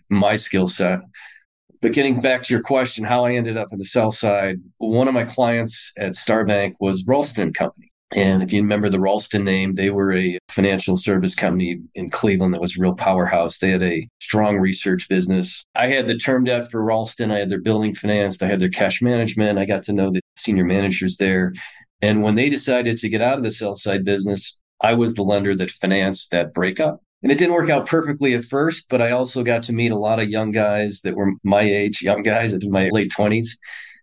my 0.08 0.34
skill 0.34 0.66
set. 0.66 1.00
But 1.82 1.92
getting 1.92 2.20
back 2.20 2.42
to 2.44 2.54
your 2.54 2.62
question, 2.62 3.04
how 3.04 3.26
I 3.26 3.34
ended 3.34 3.56
up 3.56 3.68
in 3.70 3.78
the 3.78 3.84
sell 3.84 4.10
side, 4.10 4.56
one 4.78 5.08
of 5.08 5.14
my 5.14 5.24
clients 5.24 5.92
at 5.98 6.12
Starbank 6.12 6.74
was 6.80 7.04
Roulston 7.04 7.54
Company. 7.54 7.92
And 8.12 8.42
if 8.42 8.52
you 8.52 8.62
remember 8.62 8.88
the 8.88 8.98
Roulston 8.98 9.42
name, 9.42 9.72
they 9.72 9.90
were 9.90 10.12
a 10.14 10.38
financial 10.48 10.96
service 10.96 11.34
company 11.34 11.80
in 11.94 12.08
Cleveland 12.08 12.54
that 12.54 12.60
was 12.60 12.76
a 12.76 12.80
real 12.80 12.94
powerhouse. 12.94 13.58
They 13.58 13.70
had 13.70 13.82
a 13.82 14.08
strong 14.20 14.58
research 14.58 15.08
business. 15.08 15.64
I 15.74 15.88
had 15.88 16.06
the 16.06 16.16
term 16.16 16.44
debt 16.44 16.70
for 16.70 16.80
Roulston. 16.80 17.32
I 17.32 17.38
had 17.38 17.50
their 17.50 17.60
building 17.60 17.94
financed. 17.94 18.42
I 18.42 18.46
had 18.46 18.60
their 18.60 18.70
cash 18.70 19.02
management. 19.02 19.58
I 19.58 19.64
got 19.64 19.82
to 19.84 19.92
know 19.92 20.10
the 20.10 20.20
senior 20.36 20.64
managers 20.64 21.16
there. 21.16 21.52
And 22.00 22.22
when 22.22 22.36
they 22.36 22.48
decided 22.48 22.96
to 22.98 23.08
get 23.08 23.22
out 23.22 23.38
of 23.38 23.42
the 23.42 23.50
sell 23.50 23.74
side 23.74 24.04
business, 24.04 24.56
I 24.80 24.94
was 24.94 25.14
the 25.14 25.22
lender 25.22 25.56
that 25.56 25.70
financed 25.70 26.30
that 26.30 26.54
breakup. 26.54 27.00
And 27.22 27.32
it 27.32 27.38
didn't 27.38 27.54
work 27.54 27.70
out 27.70 27.86
perfectly 27.86 28.34
at 28.34 28.44
first, 28.44 28.88
but 28.88 29.02
I 29.02 29.10
also 29.10 29.42
got 29.42 29.64
to 29.64 29.72
meet 29.72 29.90
a 29.90 29.98
lot 29.98 30.20
of 30.20 30.28
young 30.28 30.52
guys 30.52 31.00
that 31.00 31.16
were 31.16 31.32
my 31.42 31.62
age, 31.62 32.02
young 32.02 32.22
guys 32.22 32.52
in 32.52 32.70
my 32.70 32.88
late 32.90 33.10
20s. 33.10 33.48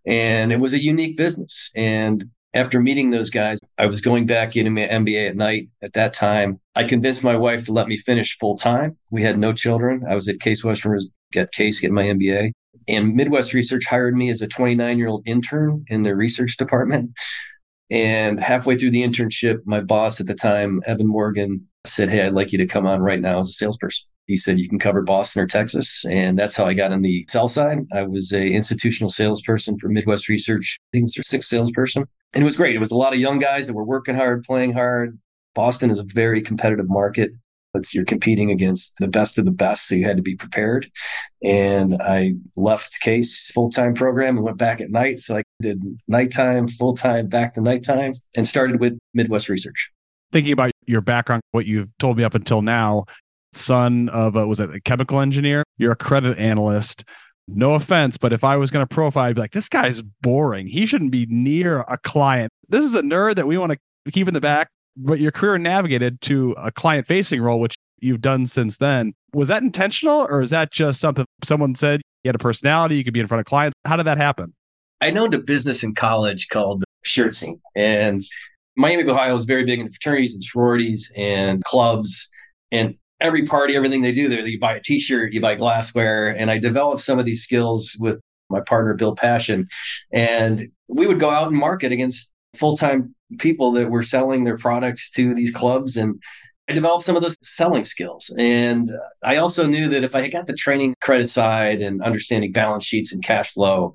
And 0.06 0.52
it 0.52 0.60
was 0.60 0.74
a 0.74 0.84
unique 0.84 1.16
business. 1.16 1.72
And 1.76 2.26
after 2.54 2.80
meeting 2.80 3.12
those 3.12 3.30
guys, 3.30 3.60
I 3.78 3.88
was 3.88 4.02
going 4.02 4.26
back 4.26 4.56
into 4.56 4.72
my 4.72 4.82
MBA 4.82 5.30
at 5.30 5.36
night 5.36 5.70
at 5.82 5.94
that 5.94 6.14
time. 6.14 6.60
I 6.76 6.84
convinced 6.84 7.24
my 7.24 7.36
wife 7.36 7.66
to 7.66 7.74
let 7.74 7.88
me 7.88 7.98
finish 7.98 8.38
full 8.38 8.56
time. 8.56 8.98
We 9.12 9.24
had 9.24 9.40
no 9.40 9.54
children. 9.54 10.04
I 10.08 10.14
was 10.14 10.28
at 10.28 10.40
Case 10.40 10.64
Western, 10.64 11.00
get 11.32 11.52
Case, 11.52 11.80
getting 11.80 11.96
my 11.96 12.04
MBA. 12.04 12.52
And 12.88 13.16
Midwest 13.16 13.54
Research 13.54 13.86
hired 13.86 14.16
me 14.16 14.30
as 14.30 14.42
a 14.42 14.48
29 14.48 14.98
year 14.98 15.08
old 15.08 15.24
intern 15.26 15.86
in 15.88 16.04
their 16.04 16.16
research 16.16 16.58
department. 16.58 17.12
And 17.90 18.40
halfway 18.40 18.78
through 18.78 18.92
the 18.92 19.04
internship, 19.04 19.60
my 19.66 19.82
boss 19.82 20.20
at 20.20 20.28
the 20.28 20.36
time, 20.36 20.82
Evan 20.86 21.08
Morgan, 21.08 21.68
said, 21.86 22.10
Hey, 22.10 22.26
I'd 22.26 22.34
like 22.34 22.52
you 22.52 22.58
to 22.60 22.66
come 22.66 22.86
on 22.86 23.02
right 23.02 23.20
now 23.20 23.40
as 23.40 23.50
a 23.50 23.54
salesperson. 23.54 24.08
He 24.28 24.38
said, 24.38 24.60
You 24.60 24.70
can 24.70 24.80
cover 24.80 25.02
Boston 25.02 25.44
or 25.44 25.48
Texas. 25.48 26.06
And 26.06 26.38
that's 26.38 26.56
how 26.56 26.66
I 26.66 26.74
got 26.74 26.92
on 26.92 27.02
the 27.02 27.26
sell 27.30 27.48
side. 27.48 27.80
I 27.92 28.04
was 28.04 28.32
a 28.32 28.46
institutional 28.46 29.10
salesperson 29.10 29.78
for 29.78 29.90
Midwest 29.90 30.30
Research. 30.30 30.80
I 30.80 30.88
think 30.94 31.02
it 31.02 31.06
was 31.06 31.14
their 31.16 31.24
sixth 31.24 31.50
salesperson. 31.50 32.06
And 32.34 32.42
it 32.42 32.46
was 32.46 32.58
great. 32.58 32.76
It 32.76 32.80
was 32.80 32.92
a 32.92 32.98
lot 32.98 33.14
of 33.14 33.20
young 33.20 33.40
guys 33.40 33.68
that 33.68 33.74
were 33.74 33.84
working 33.84 34.16
hard, 34.16 34.44
playing 34.44 34.74
hard. 34.74 35.20
Boston 35.54 35.92
is 35.92 36.00
a 36.00 36.04
very 36.04 36.42
competitive 36.42 36.90
market. 36.90 37.32
It's, 37.76 37.94
you're 37.94 38.06
competing 38.06 38.52
against 38.52 38.96
the 39.00 39.08
best 39.08 39.40
of 39.40 39.46
the 39.46 39.52
best, 39.52 39.88
so 39.88 39.96
you 39.96 40.06
had 40.06 40.18
to 40.18 40.24
be 40.24 40.36
prepared. 40.36 40.92
And 41.44 42.00
I 42.02 42.34
left 42.56 43.00
Case 43.02 43.52
full 43.52 43.70
time 43.70 43.94
program 43.94 44.38
and 44.38 44.46
went 44.46 44.58
back 44.58 44.80
at 44.80 44.92
night. 44.92 45.20
So 45.20 45.38
I 45.38 45.44
did 45.60 45.82
nighttime, 46.08 46.68
full 46.68 46.96
time, 46.96 47.28
back 47.28 47.56
to 47.56 47.62
nighttime, 47.62 48.14
and 48.36 48.46
started 48.46 48.80
with 48.80 48.98
Midwest 49.14 49.50
Research. 49.50 49.92
Thinking 50.32 50.54
about 50.54 50.72
your 50.86 51.02
background, 51.02 51.42
what 51.52 51.66
you've 51.66 51.90
told 51.98 52.18
me 52.18 52.24
up 52.24 52.36
until 52.36 52.62
now, 52.62 53.06
son 53.54 54.10
of 54.10 54.36
a 54.36 54.46
was 54.48 54.60
it 54.60 54.74
a 54.74 54.82
chemical 54.82 55.20
engineer? 55.20 55.64
You're 55.78 55.94
a 55.94 55.98
credit 55.98 56.38
analyst. 56.38 57.04
no 57.48 57.74
offense, 57.74 58.18
but 58.18 58.32
if 58.32 58.44
I 58.44 58.56
was 58.56 58.72
going 58.72 58.86
to 58.86 58.94
profile, 58.94 59.26
I'd 59.26 59.36
be 59.36 59.42
like, 59.42 59.52
this 59.52 59.70
guy's 59.70 60.02
boring. 60.02 60.68
He 60.68 60.86
shouldn't 60.86 61.12
be 61.12 61.26
near 61.28 61.82
a 61.82 61.98
client. 61.98 62.52
This 62.70 62.86
is 62.86 62.96
a 62.96 63.02
nerd 63.02 63.36
that 63.36 63.48
we 63.48 63.58
want 63.58 63.74
to 63.74 64.12
keep 64.12 64.28
in 64.28 64.34
the 64.34 64.42
back. 64.42 64.70
But 64.96 65.20
your 65.20 65.32
career 65.32 65.58
navigated 65.58 66.22
to 66.22 66.52
a 66.52 66.72
client 66.72 67.08
facing 67.08 67.42
role, 67.42 67.60
which 67.60 67.74
you've 68.00 68.22
done 68.22 68.46
since 68.46 68.78
then. 68.78 69.14
Was 69.34 69.48
that 69.48 69.64
intentional 69.64 70.28
or 70.30 70.42
is 70.42 70.52
that 70.52 70.72
just 70.72 71.00
something 71.00 71.26
someone 71.44 71.74
said 71.74 72.02
you 72.24 72.30
had 72.30 72.36
a 72.36 72.40
personality, 72.40 72.96
you 72.96 73.04
could 73.04 73.14
be 73.14 73.20
in 73.20 73.28
front 73.28 73.40
of 73.40 73.46
clients? 73.46 73.76
How 73.86 73.96
did 73.96 74.06
that 74.06 74.18
happen? 74.18 74.54
I 75.02 75.10
know 75.10 75.26
a 75.26 75.38
business 75.40 75.84
in 75.84 75.96
college 75.96 76.48
called 76.48 76.84
Shirt 77.04 77.34
Scene. 77.34 77.60
And 77.76 78.24
Miami, 78.78 79.04
Ohio 79.10 79.36
is 79.36 79.46
very 79.46 79.66
big 79.66 79.80
in 79.80 79.90
fraternities 79.90 80.36
and 80.36 80.44
sororities 80.44 81.12
and 81.16 81.64
clubs. 81.64 82.30
And 82.72 82.96
every 83.24 83.46
party, 83.46 83.76
everything 83.76 84.04
they 84.04 84.12
do 84.12 84.30
there, 84.30 84.46
you 84.46 84.60
buy 84.60 84.76
a 84.76 84.82
t-shirt, 84.82 85.34
you 85.34 85.42
buy 85.42 85.56
glassware. 85.56 86.30
And 86.30 86.52
I 86.52 86.60
developed 86.60 87.02
some 87.02 87.18
of 87.18 87.26
these 87.26 87.44
skills 87.44 87.98
with 88.00 88.22
my 88.50 88.60
partner, 88.60 88.94
Bill 88.94 89.16
Passion. 89.16 89.66
And 90.12 90.68
we 90.88 91.08
would 91.08 91.20
go 91.20 91.32
out 91.32 91.48
and 91.48 91.58
market 91.58 91.92
against 91.92 92.30
full-time 92.56 93.16
people 93.40 93.72
that 93.72 93.90
were 93.90 94.04
selling 94.04 94.44
their 94.44 94.58
products 94.58 95.10
to 95.12 95.34
these 95.34 95.52
clubs. 95.52 95.98
And 95.98 96.22
I 96.70 96.74
developed 96.74 97.06
some 97.06 97.16
of 97.16 97.24
those 97.24 97.38
selling 97.42 97.84
skills. 97.84 98.34
And 98.38 98.90
I 99.24 99.38
also 99.38 99.66
knew 99.66 99.90
that 99.90 100.04
if 100.04 100.14
I 100.14 100.28
got 100.28 100.46
the 100.46 100.54
training 100.54 100.94
credit 101.02 101.30
side 101.30 101.82
and 101.82 102.04
understanding 102.04 102.52
balance 102.52 102.86
sheets 102.86 103.12
and 103.12 103.24
cash 103.24 103.54
flow, 103.54 103.94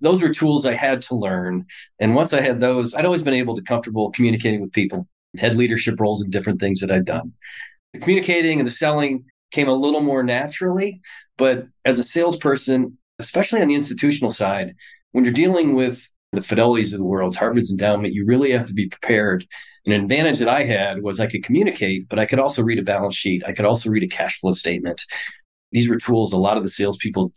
those 0.00 0.22
were 0.22 0.28
tools 0.28 0.64
I 0.64 0.74
had 0.74 1.02
to 1.02 1.16
learn. 1.16 1.66
And 1.98 2.14
once 2.14 2.32
I 2.32 2.40
had 2.40 2.60
those, 2.60 2.94
I'd 2.94 3.04
always 3.04 3.22
been 3.22 3.34
able 3.34 3.56
to 3.56 3.62
comfortable 3.62 4.12
communicating 4.12 4.60
with 4.60 4.72
people, 4.72 5.08
had 5.38 5.56
leadership 5.56 5.98
roles 5.98 6.22
and 6.22 6.30
different 6.30 6.60
things 6.60 6.80
that 6.80 6.92
I'd 6.92 7.04
done. 7.04 7.32
The 7.92 8.00
communicating 8.00 8.58
and 8.58 8.66
the 8.66 8.72
selling 8.72 9.24
came 9.50 9.68
a 9.68 9.72
little 9.72 10.00
more 10.00 10.22
naturally. 10.22 11.00
But 11.36 11.66
as 11.84 11.98
a 11.98 12.04
salesperson, 12.04 12.98
especially 13.18 13.60
on 13.62 13.68
the 13.68 13.74
institutional 13.74 14.30
side, 14.30 14.74
when 15.12 15.24
you're 15.24 15.32
dealing 15.32 15.74
with 15.74 16.08
the 16.32 16.40
Fidelities 16.40 16.92
of 16.92 16.98
the 16.98 17.04
world, 17.04 17.36
Harvard's 17.36 17.70
endowment, 17.70 18.12
you 18.12 18.26
really 18.26 18.50
have 18.52 18.66
to 18.68 18.74
be 18.74 18.88
prepared. 18.88 19.46
An 19.86 19.92
advantage 19.92 20.38
that 20.40 20.48
I 20.48 20.64
had 20.64 21.02
was 21.02 21.18
I 21.18 21.26
could 21.26 21.42
communicate, 21.42 22.08
but 22.08 22.18
I 22.18 22.26
could 22.26 22.38
also 22.38 22.62
read 22.62 22.78
a 22.78 22.82
balance 22.82 23.16
sheet. 23.16 23.42
I 23.46 23.52
could 23.52 23.64
also 23.64 23.88
read 23.88 24.02
a 24.02 24.08
cash 24.08 24.38
flow 24.38 24.52
statement. 24.52 25.02
These 25.72 25.88
were 25.88 25.96
tools 25.96 26.32
a 26.32 26.38
lot 26.38 26.58
of 26.58 26.62
the 26.62 26.70
salespeople 26.70 27.32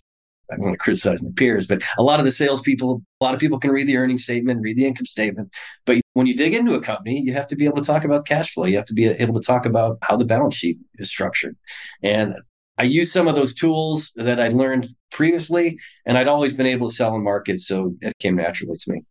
I 0.51 0.55
don't 0.55 0.65
want 0.65 0.74
to 0.74 0.77
criticize 0.77 1.22
my 1.22 1.29
peers, 1.36 1.65
but 1.65 1.81
a 1.98 2.03
lot 2.03 2.20
of 2.20 2.25
the 2.25 2.31
salespeople, 2.31 3.01
a 3.20 3.24
lot 3.24 3.34
of 3.34 3.39
people 3.39 3.58
can 3.58 3.72
read 3.72 3.88
the 3.88 3.98
earnings 3.98 4.24
statement, 4.24 4.62
read 4.62 4.77
the 4.77 4.86
income 4.86 5.05
statement. 5.05 5.50
But 5.86 6.01
when 6.13 6.27
you 6.27 6.36
dig 6.36 6.53
into 6.53 6.74
a 6.75 6.81
company, 6.81 7.22
you 7.22 7.34
have 7.34 7.48
to 7.48 7.55
be 7.55 7.65
able 7.65 7.77
to 7.77 7.84
talk 7.84 8.03
about 8.03 8.25
cash 8.25 8.53
flow. 8.53 8.65
You 8.65 8.75
have 8.75 8.86
to 8.88 8.93
be 8.93 9.05
able 9.05 9.34
to 9.39 9.46
talk 9.46 9.65
about 9.65 9.98
how 10.01 10.17
the 10.17 10.25
balance 10.25 10.55
sheet 10.55 10.77
is 10.96 11.10
structured. 11.10 11.55
And 12.03 12.36
I 12.77 12.84
use 12.84 13.12
some 13.12 13.27
of 13.27 13.36
those 13.36 13.53
tools 13.53 14.12
that 14.15 14.39
I 14.39 14.50
learned 14.50 14.88
previously, 15.12 15.79
and 16.05 16.17
I'd 16.17 16.27
always 16.27 16.53
been 16.53 16.65
able 16.65 16.89
to 16.89 16.96
sell 16.96 17.15
in 17.15 17.24
markets. 17.24 17.67
So 17.67 17.96
it 18.01 18.13
came 18.20 18.36
naturally 18.36 18.77
to 18.77 18.91
me. 18.91 19.03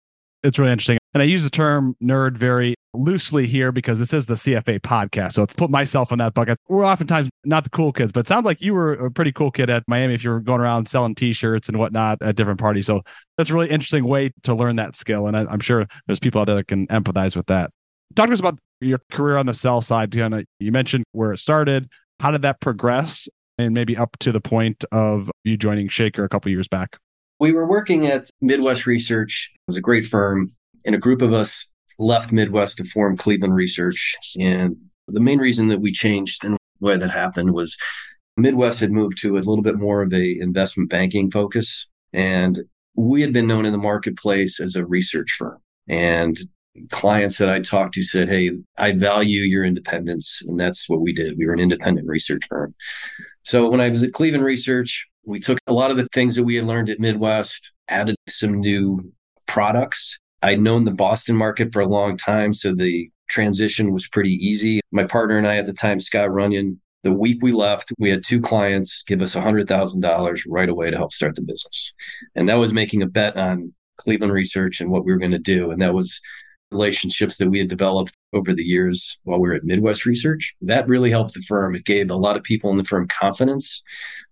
It's 0.42 0.58
really 0.58 0.72
interesting. 0.72 0.99
And 1.12 1.22
I 1.22 1.26
use 1.26 1.42
the 1.42 1.50
term 1.50 1.96
nerd 2.02 2.36
very 2.36 2.76
loosely 2.94 3.46
here 3.46 3.72
because 3.72 3.98
this 3.98 4.12
is 4.12 4.26
the 4.26 4.34
CFA 4.34 4.80
podcast. 4.80 5.32
So 5.32 5.42
it's 5.42 5.54
put 5.54 5.70
myself 5.70 6.12
in 6.12 6.18
that 6.18 6.34
bucket. 6.34 6.58
We're 6.68 6.84
oftentimes 6.84 7.28
not 7.44 7.64
the 7.64 7.70
cool 7.70 7.92
kids, 7.92 8.12
but 8.12 8.20
it 8.20 8.28
sounds 8.28 8.44
like 8.44 8.60
you 8.60 8.74
were 8.74 8.92
a 8.92 9.10
pretty 9.10 9.32
cool 9.32 9.50
kid 9.50 9.70
at 9.70 9.82
Miami 9.88 10.14
if 10.14 10.22
you 10.22 10.30
were 10.30 10.40
going 10.40 10.60
around 10.60 10.88
selling 10.88 11.14
t-shirts 11.14 11.68
and 11.68 11.78
whatnot 11.78 12.22
at 12.22 12.36
different 12.36 12.60
parties. 12.60 12.86
So 12.86 13.02
that's 13.36 13.50
a 13.50 13.54
really 13.54 13.70
interesting 13.70 14.04
way 14.04 14.32
to 14.44 14.54
learn 14.54 14.76
that 14.76 14.94
skill. 14.96 15.26
And 15.26 15.36
I, 15.36 15.52
am 15.52 15.60
sure 15.60 15.86
there's 16.06 16.20
people 16.20 16.40
out 16.40 16.46
there 16.46 16.56
that 16.56 16.68
can 16.68 16.86
empathize 16.88 17.34
with 17.34 17.46
that. 17.46 17.70
Talk 18.14 18.28
to 18.28 18.32
us 18.32 18.40
about 18.40 18.58
your 18.80 19.00
career 19.10 19.36
on 19.36 19.46
the 19.46 19.54
sell 19.54 19.80
side. 19.80 20.14
You 20.14 20.72
mentioned 20.72 21.04
where 21.12 21.32
it 21.32 21.38
started. 21.38 21.88
How 22.18 22.30
did 22.30 22.42
that 22.42 22.60
progress? 22.60 23.28
And 23.58 23.74
maybe 23.74 23.96
up 23.96 24.16
to 24.20 24.32
the 24.32 24.40
point 24.40 24.84
of 24.90 25.30
you 25.44 25.56
joining 25.56 25.88
Shaker 25.88 26.24
a 26.24 26.28
couple 26.28 26.50
years 26.50 26.68
back. 26.68 26.98
We 27.38 27.52
were 27.52 27.66
working 27.66 28.06
at 28.06 28.28
Midwest 28.40 28.86
Research. 28.86 29.50
It 29.54 29.60
was 29.66 29.76
a 29.76 29.80
great 29.80 30.04
firm. 30.04 30.52
And 30.84 30.94
a 30.94 30.98
group 30.98 31.22
of 31.22 31.32
us 31.32 31.66
left 31.98 32.32
Midwest 32.32 32.78
to 32.78 32.84
form 32.84 33.16
Cleveland 33.16 33.54
Research. 33.54 34.16
And 34.38 34.76
the 35.06 35.20
main 35.20 35.38
reason 35.38 35.68
that 35.68 35.80
we 35.80 35.92
changed 35.92 36.44
and 36.44 36.56
why 36.78 36.96
that 36.96 37.10
happened 37.10 37.52
was 37.52 37.76
Midwest 38.36 38.80
had 38.80 38.92
moved 38.92 39.18
to 39.18 39.36
a 39.36 39.38
little 39.38 39.62
bit 39.62 39.78
more 39.78 40.02
of 40.02 40.12
a 40.12 40.38
investment 40.40 40.88
banking 40.88 41.30
focus. 41.30 41.86
And 42.12 42.60
we 42.94 43.20
had 43.20 43.32
been 43.32 43.46
known 43.46 43.66
in 43.66 43.72
the 43.72 43.78
marketplace 43.78 44.60
as 44.60 44.76
a 44.76 44.86
research 44.86 45.30
firm. 45.38 45.58
And 45.88 46.38
clients 46.90 47.38
that 47.38 47.50
I 47.50 47.60
talked 47.60 47.94
to 47.94 48.02
said, 48.02 48.28
Hey, 48.28 48.52
I 48.78 48.92
value 48.92 49.42
your 49.42 49.64
independence. 49.64 50.40
And 50.46 50.58
that's 50.58 50.88
what 50.88 51.00
we 51.00 51.12
did. 51.12 51.36
We 51.36 51.46
were 51.46 51.52
an 51.52 51.60
independent 51.60 52.06
research 52.06 52.44
firm. 52.48 52.74
So 53.42 53.68
when 53.68 53.80
I 53.80 53.88
was 53.88 54.02
at 54.02 54.12
Cleveland 54.12 54.44
Research, 54.44 55.06
we 55.24 55.40
took 55.40 55.58
a 55.66 55.72
lot 55.72 55.90
of 55.90 55.96
the 55.96 56.08
things 56.12 56.36
that 56.36 56.44
we 56.44 56.56
had 56.56 56.64
learned 56.64 56.88
at 56.88 57.00
Midwest, 57.00 57.72
added 57.88 58.16
some 58.28 58.60
new 58.60 59.12
products 59.46 60.18
I'd 60.42 60.60
known 60.60 60.84
the 60.84 60.92
Boston 60.92 61.36
market 61.36 61.72
for 61.72 61.80
a 61.80 61.86
long 61.86 62.16
time, 62.16 62.54
so 62.54 62.74
the 62.74 63.10
transition 63.28 63.92
was 63.92 64.08
pretty 64.08 64.32
easy. 64.32 64.80
My 64.90 65.04
partner 65.04 65.38
and 65.38 65.46
I 65.46 65.56
at 65.56 65.66
the 65.66 65.72
time, 65.72 66.00
Scott 66.00 66.32
Runyon, 66.32 66.80
the 67.02 67.12
week 67.12 67.38
we 67.42 67.52
left, 67.52 67.92
we 67.98 68.10
had 68.10 68.22
two 68.22 68.40
clients 68.40 69.02
give 69.02 69.22
us 69.22 69.34
$100,000 69.34 70.42
right 70.48 70.68
away 70.68 70.90
to 70.90 70.96
help 70.96 71.12
start 71.12 71.34
the 71.34 71.42
business. 71.42 71.94
And 72.34 72.48
that 72.48 72.58
was 72.58 72.72
making 72.72 73.02
a 73.02 73.06
bet 73.06 73.36
on 73.36 73.72
Cleveland 73.96 74.32
research 74.32 74.80
and 74.80 74.90
what 74.90 75.04
we 75.04 75.12
were 75.12 75.18
going 75.18 75.30
to 75.30 75.38
do. 75.38 75.70
And 75.70 75.80
that 75.80 75.94
was 75.94 76.20
relationships 76.70 77.38
that 77.38 77.48
we 77.48 77.58
had 77.58 77.68
developed 77.68 78.14
over 78.32 78.54
the 78.54 78.64
years 78.64 79.18
while 79.24 79.40
we 79.40 79.48
were 79.48 79.54
at 79.54 79.64
Midwest 79.64 80.06
Research. 80.06 80.54
That 80.60 80.86
really 80.86 81.10
helped 81.10 81.34
the 81.34 81.40
firm. 81.40 81.74
It 81.74 81.84
gave 81.84 82.10
a 82.10 82.16
lot 82.16 82.36
of 82.36 82.42
people 82.42 82.70
in 82.70 82.76
the 82.76 82.84
firm 82.84 83.08
confidence 83.08 83.82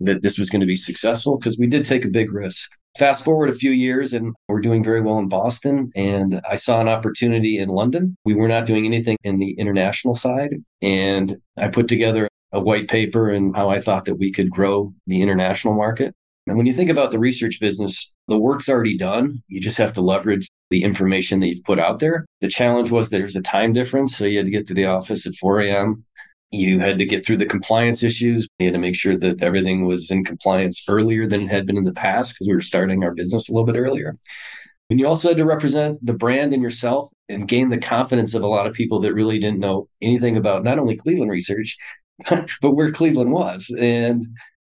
that 0.01 0.23
this 0.23 0.39
was 0.39 0.51
going 0.51 0.61
to 0.61 0.67
be 0.67 0.77
successful 0.77 1.37
because 1.37 1.59
we 1.59 1.67
did 1.67 1.85
take 1.85 2.05
a 2.05 2.11
big 2.11 2.33
risk. 2.33 2.71
Fast 2.97 3.25
forward 3.25 3.51
a 3.51 3.55
few 3.55 3.71
years 3.71 4.13
and 4.13 4.35
we're 4.49 4.61
doing 4.61 4.83
very 4.83 5.01
well 5.01 5.19
in 5.19 5.29
Boston. 5.29 5.91
And 5.95 6.41
I 6.49 6.57
saw 6.57 6.81
an 6.81 6.89
opportunity 6.89 7.59
in 7.59 7.69
London. 7.69 8.17
We 8.25 8.35
were 8.35 8.49
not 8.49 8.67
doing 8.67 8.87
anything 8.87 9.17
in 9.23 9.39
the 9.39 9.53
international 9.53 10.15
side. 10.15 10.55
And 10.83 11.37
I 11.57 11.69
put 11.69 11.87
together 11.87 12.29
a 12.53 12.61
white 12.61 12.89
paper 12.89 13.31
and 13.31 13.55
how 13.55 13.69
I 13.69 13.81
thought 13.81 14.07
that 14.07 14.17
we 14.17 14.33
could 14.33 14.51
grow 14.51 14.95
the 15.07 15.23
international 15.23 15.75
market. 15.75 16.15
And 16.47 16.57
when 16.57 16.67
you 16.67 16.73
think 16.73 16.89
about 16.91 17.11
the 17.11 17.19
research 17.19 17.61
business, 17.61 18.11
the 18.27 18.39
work's 18.39 18.69
already 18.69 18.97
done. 18.97 19.43
You 19.49 19.61
just 19.61 19.77
have 19.79 19.93
to 19.95 20.01
leverage 20.01 20.49
the 20.71 20.83
information 20.83 21.41
that 21.41 21.49
you've 21.49 21.65
put 21.65 21.79
out 21.79 21.99
there. 21.99 22.25
The 22.41 22.49
challenge 22.49 22.91
was 22.91 23.11
there's 23.11 23.37
a 23.37 23.43
time 23.43 23.75
difference. 23.75 24.17
So 24.17 24.25
you 24.25 24.39
had 24.39 24.47
to 24.47 24.53
get 24.53 24.67
to 24.69 24.75
the 24.75 24.87
office 24.87 25.27
at 25.27 25.37
4 25.37 25.61
a.m. 25.61 26.05
You 26.51 26.81
had 26.81 26.99
to 26.99 27.05
get 27.05 27.27
through 27.27 27.37
the 27.39 27.47
compliance 27.47 28.03
issues. 28.03 28.49
You 28.59 28.67
had 28.67 28.75
to 28.75 28.81
make 28.81 28.95
sure 28.95 29.19
that 29.19 29.43
everything 29.43 29.85
was 29.85 30.11
in 30.11 30.25
compliance 30.25 30.83
earlier 30.89 31.27
than 31.27 31.43
it 31.43 31.51
had 31.51 31.67
been 31.67 31.77
in 31.77 31.85
the 31.85 31.93
past 31.93 32.35
because 32.35 32.49
we 32.49 32.55
were 32.55 32.61
starting 32.61 33.05
our 33.05 33.15
business 33.15 33.49
a 33.49 33.53
little 33.53 33.67
bit 33.67 33.77
earlier. 33.77 34.17
And 34.91 34.99
you 34.99 35.07
also 35.07 35.29
had 35.29 35.37
to 35.37 35.45
represent 35.45 36.05
the 36.05 36.15
brand 36.15 36.55
and 36.55 36.63
yourself 36.63 37.11
and 37.29 37.47
gain 37.47 37.69
the 37.69 37.79
confidence 37.79 38.35
of 38.35 38.43
a 38.43 38.47
lot 38.47 38.67
of 38.67 38.73
people 38.73 39.01
that 39.01 39.13
really 39.13 39.39
didn't 39.39 39.61
know 39.61 39.89
anything 40.01 40.39
about 40.39 40.65
not 40.65 40.79
only 40.79 40.97
Cleveland 40.97 41.31
research, 41.31 41.77
but 42.31 42.73
where 42.73 42.91
Cleveland 42.91 43.31
was. 43.31 43.75
And 43.79 44.25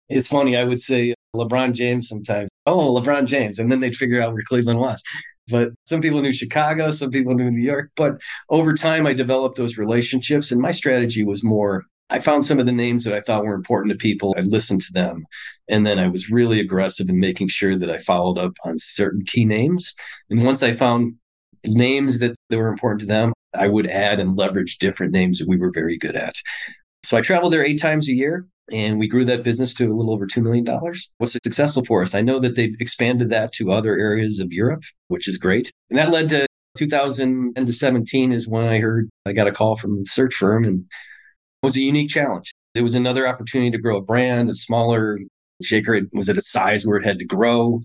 it's 0.09 0.27
funny, 0.27 0.57
I 0.57 0.65
would 0.65 0.81
say 0.81 1.15
LeBron 1.37 1.75
James 1.75 2.09
sometimes, 2.09 2.51
oh, 2.67 3.01
LeBron 3.01 3.27
James. 3.27 3.61
And 3.61 3.71
then 3.71 3.79
they'd 3.79 3.95
figure 3.95 4.21
out 4.21 4.33
where 4.33 4.43
Cleveland 4.47 4.81
was. 4.81 5.03
But 5.51 5.71
some 5.87 6.01
people 6.01 6.21
knew 6.23 6.33
Chicago, 6.33 6.91
some 6.91 7.11
people 7.11 7.35
knew 7.35 7.51
New 7.51 7.65
York. 7.65 7.91
But 7.97 8.21
over 8.51 8.75
time, 8.75 9.07
I 9.07 9.13
developed 9.13 9.57
those 9.57 9.79
relationships. 9.79 10.51
And 10.51 10.61
my 10.61 10.71
strategy 10.71 11.25
was 11.25 11.43
more 11.45 11.85
I 12.11 12.21
found 12.21 12.45
some 12.45 12.59
of 12.59 12.67
the 12.67 12.73
names 12.73 13.05
that 13.05 13.15
I 13.15 13.21
thought 13.21 13.45
were 13.45 13.55
important 13.55 13.93
to 13.93 13.99
people. 13.99 14.35
I 14.39 14.41
listened 14.41 14.81
to 14.83 14.93
them. 14.93 15.27
And 15.69 15.87
then 15.87 15.99
I 15.99 16.09
was 16.09 16.31
really 16.31 16.59
aggressive 16.59 17.09
in 17.09 17.21
making 17.21 17.49
sure 17.49 17.79
that 17.79 17.91
I 17.91 17.99
followed 17.99 18.39
up 18.39 18.53
on 18.65 18.79
certain 18.79 19.25
key 19.27 19.45
names. 19.45 19.95
And 20.31 20.43
once 20.43 20.63
I 20.63 20.73
found 20.73 21.15
names 21.67 22.21
that, 22.21 22.35
that 22.49 22.57
were 22.57 22.69
important 22.69 23.03
to 23.03 23.07
them, 23.07 23.35
I 23.55 23.69
would 23.69 23.87
add 23.87 24.21
and 24.21 24.37
leverage 24.37 24.79
different 24.79 25.13
names 25.13 25.39
that 25.39 25.49
we 25.49 25.59
were 25.59 25.71
very 25.71 25.99
good 25.99 26.17
at. 26.17 26.37
So 27.05 27.19
I 27.19 27.21
traveled 27.21 27.53
there 27.53 27.65
eight 27.65 27.81
times 27.81 28.09
a 28.09 28.15
year 28.15 28.47
and 28.71 28.99
we 28.99 29.09
grew 29.09 29.25
that 29.25 29.43
business 29.43 29.75
to 29.75 29.87
a 29.87 29.95
little 29.95 30.13
over 30.13 30.27
$2 30.27 30.43
million. 30.43 30.65
Was 31.19 31.33
successful 31.33 31.85
for 31.85 32.03
us? 32.03 32.15
I 32.15 32.21
know 32.21 32.39
that 32.41 32.55
they've 32.55 32.77
expanded 32.81 33.31
that 33.31 33.53
to 33.55 33.73
other 33.73 33.99
areas 33.99 34.39
of 34.41 34.53
Europe, 34.53 34.83
which 35.09 35.29
is 35.29 35.39
great. 35.39 35.71
And 35.91 35.99
that 35.99 36.11
led 36.11 36.29
to 36.31 36.47
2017 36.77 38.33
is 38.33 38.49
when 38.49 38.67
I 38.67 38.79
heard 38.79 39.09
I 39.27 39.33
got 39.33 39.49
a 39.49 39.53
call 39.53 39.77
from 39.77 39.99
the 39.99 40.05
search 40.05 40.35
firm 40.35 40.65
and 40.65 40.81
it 40.81 41.67
was 41.67 41.77
a 41.77 41.81
unique 41.81 42.11
challenge. 42.11 42.53
It 42.75 42.83
was 42.83 42.95
another 42.95 43.27
opportunity 43.27 43.71
to 43.71 43.79
grow 43.79 43.97
a 43.97 44.03
brand, 44.03 44.51
a 44.51 44.55
smaller 44.55 45.19
shaker 45.63 45.95
It 45.95 46.05
was 46.13 46.29
at 46.29 46.39
a 46.39 46.43
size 46.43 46.87
where 46.87 46.99
it 46.99 47.05
had 47.05 47.19
to 47.19 47.25
grow. 47.25 47.83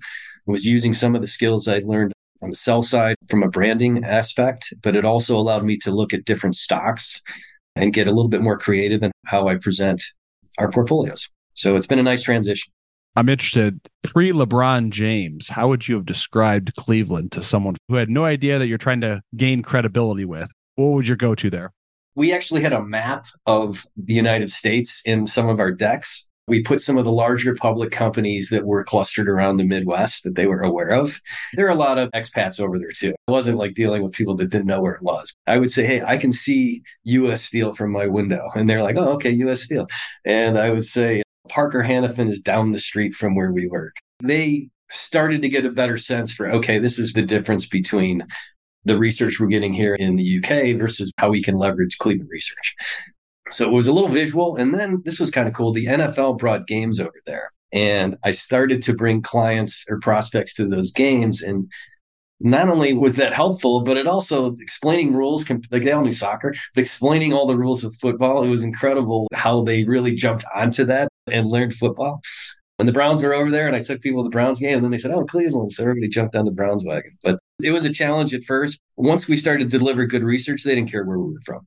It 0.47 0.51
was 0.51 0.65
using 0.65 0.93
some 0.93 1.15
of 1.15 1.21
the 1.21 1.27
skills 1.27 1.67
I 1.67 1.79
learned 1.79 2.13
on 2.43 2.49
the 2.49 2.55
sell 2.55 2.81
side 2.81 3.15
from 3.29 3.41
a 3.41 3.47
branding 3.47 4.03
aspect, 4.03 4.73
but 4.81 4.95
it 4.95 5.05
also 5.05 5.37
allowed 5.37 5.63
me 5.63 5.77
to 5.77 5.91
look 5.91 6.13
at 6.13 6.25
different 6.25 6.55
stocks 6.55 7.21
and 7.75 7.93
get 7.93 8.07
a 8.07 8.11
little 8.11 8.29
bit 8.29 8.41
more 8.41 8.57
creative 8.57 9.01
in 9.01 9.11
how 9.25 9.47
I 9.47 9.55
present 9.55 10.03
our 10.57 10.71
portfolios. 10.71 11.29
So 11.53 11.75
it's 11.75 11.87
been 11.87 11.99
a 11.99 12.03
nice 12.03 12.23
transition. 12.23 12.71
I'm 13.15 13.29
interested. 13.29 13.79
Pre 14.01 14.31
LeBron 14.31 14.89
James, 14.89 15.47
how 15.47 15.67
would 15.67 15.87
you 15.87 15.95
have 15.95 16.05
described 16.05 16.75
Cleveland 16.75 17.31
to 17.33 17.43
someone 17.43 17.77
who 17.87 17.95
had 17.95 18.09
no 18.09 18.25
idea 18.25 18.57
that 18.57 18.67
you're 18.67 18.77
trying 18.77 19.01
to 19.01 19.21
gain 19.35 19.61
credibility 19.61 20.25
with? 20.25 20.49
What 20.75 20.87
would 20.87 21.07
your 21.07 21.17
go 21.17 21.35
to 21.35 21.49
there? 21.49 21.73
We 22.15 22.33
actually 22.33 22.61
had 22.61 22.73
a 22.73 22.83
map 22.83 23.25
of 23.45 23.85
the 23.95 24.13
United 24.13 24.49
States 24.49 25.01
in 25.05 25.27
some 25.27 25.47
of 25.47 25.59
our 25.59 25.71
decks. 25.71 26.27
We 26.47 26.61
put 26.61 26.81
some 26.81 26.97
of 26.97 27.05
the 27.05 27.11
larger 27.11 27.55
public 27.55 27.91
companies 27.91 28.49
that 28.49 28.65
were 28.65 28.83
clustered 28.83 29.29
around 29.29 29.57
the 29.57 29.63
Midwest 29.63 30.23
that 30.23 30.35
they 30.35 30.45
were 30.45 30.61
aware 30.61 30.89
of. 30.89 31.21
There 31.53 31.65
are 31.65 31.71
a 31.71 31.75
lot 31.75 31.97
of 31.97 32.11
expats 32.11 32.59
over 32.59 32.77
there 32.77 32.91
too. 32.91 33.11
It 33.11 33.31
wasn't 33.31 33.57
like 33.57 33.75
dealing 33.75 34.03
with 34.03 34.13
people 34.13 34.35
that 34.35 34.49
didn't 34.49 34.67
know 34.67 34.81
where 34.81 34.93
it 34.93 35.01
was. 35.01 35.33
I 35.47 35.57
would 35.57 35.71
say, 35.71 35.85
Hey, 35.85 36.01
I 36.01 36.17
can 36.17 36.31
see 36.31 36.83
US 37.03 37.43
Steel 37.43 37.73
from 37.73 37.91
my 37.91 38.07
window. 38.07 38.49
And 38.55 38.69
they're 38.69 38.83
like, 38.83 38.97
Oh, 38.97 39.13
okay, 39.13 39.31
US 39.31 39.61
Steel. 39.61 39.87
And 40.25 40.57
I 40.57 40.69
would 40.69 40.85
say, 40.85 41.23
Parker 41.49 41.83
Hannifin 41.83 42.29
is 42.29 42.41
down 42.41 42.71
the 42.71 42.79
street 42.79 43.13
from 43.13 43.35
where 43.35 43.51
we 43.51 43.67
work. 43.67 43.97
They 44.21 44.69
started 44.89 45.41
to 45.41 45.49
get 45.49 45.65
a 45.65 45.71
better 45.71 45.97
sense 45.97 46.33
for, 46.33 46.49
okay, 46.49 46.79
this 46.79 46.99
is 46.99 47.13
the 47.13 47.21
difference 47.21 47.65
between 47.65 48.25
the 48.85 48.97
research 48.97 49.39
we're 49.39 49.47
getting 49.47 49.73
here 49.73 49.95
in 49.95 50.15
the 50.15 50.37
UK 50.37 50.77
versus 50.79 51.11
how 51.17 51.29
we 51.29 51.41
can 51.41 51.55
leverage 51.55 51.97
Cleveland 51.97 52.29
research. 52.29 52.75
So 53.51 53.65
it 53.65 53.71
was 53.71 53.87
a 53.87 53.93
little 53.93 54.09
visual. 54.09 54.55
And 54.55 54.73
then 54.73 55.01
this 55.05 55.19
was 55.19 55.31
kind 55.31 55.47
of 55.47 55.53
cool. 55.53 55.71
The 55.71 55.85
NFL 55.85 56.39
brought 56.39 56.67
games 56.67 56.99
over 56.99 57.19
there. 57.25 57.51
And 57.71 58.17
I 58.23 58.31
started 58.31 58.81
to 58.83 58.93
bring 58.93 59.21
clients 59.21 59.85
or 59.89 59.99
prospects 59.99 60.53
to 60.55 60.67
those 60.67 60.91
games. 60.91 61.41
And 61.41 61.69
not 62.39 62.69
only 62.69 62.93
was 62.93 63.15
that 63.15 63.33
helpful, 63.33 63.81
but 63.81 63.97
it 63.97 64.05
also 64.05 64.53
explaining 64.59 65.13
rules, 65.13 65.49
like 65.49 65.83
they 65.83 65.91
all 65.91 66.03
knew 66.03 66.11
soccer, 66.11 66.53
but 66.75 66.81
explaining 66.81 67.33
all 67.33 67.47
the 67.47 67.57
rules 67.57 67.83
of 67.83 67.95
football. 67.95 68.43
It 68.43 68.49
was 68.49 68.63
incredible 68.63 69.27
how 69.33 69.63
they 69.63 69.85
really 69.85 70.13
jumped 70.13 70.45
onto 70.53 70.83
that 70.85 71.07
and 71.27 71.47
learned 71.47 71.73
football. 71.73 72.21
When 72.77 72.85
the 72.85 72.91
Browns 72.91 73.21
were 73.21 73.33
over 73.33 73.49
there 73.49 73.67
and 73.67 73.75
I 73.75 73.81
took 73.81 74.01
people 74.01 74.23
to 74.23 74.27
the 74.27 74.33
Browns 74.33 74.59
game, 74.59 74.75
and 74.75 74.83
then 74.83 74.91
they 74.91 74.97
said, 74.97 75.11
Oh, 75.11 75.23
Cleveland. 75.25 75.71
So 75.71 75.83
everybody 75.83 76.09
jumped 76.09 76.35
on 76.35 76.45
the 76.45 76.51
Browns 76.51 76.83
wagon. 76.83 77.17
But 77.23 77.39
it 77.61 77.71
was 77.71 77.85
a 77.85 77.93
challenge 77.93 78.33
at 78.33 78.43
first. 78.43 78.79
Once 78.97 79.27
we 79.27 79.35
started 79.35 79.69
to 79.69 79.77
deliver 79.77 80.05
good 80.05 80.23
research, 80.23 80.63
they 80.63 80.75
didn't 80.75 80.91
care 80.91 81.05
where 81.05 81.19
we 81.19 81.33
were 81.33 81.41
from. 81.45 81.65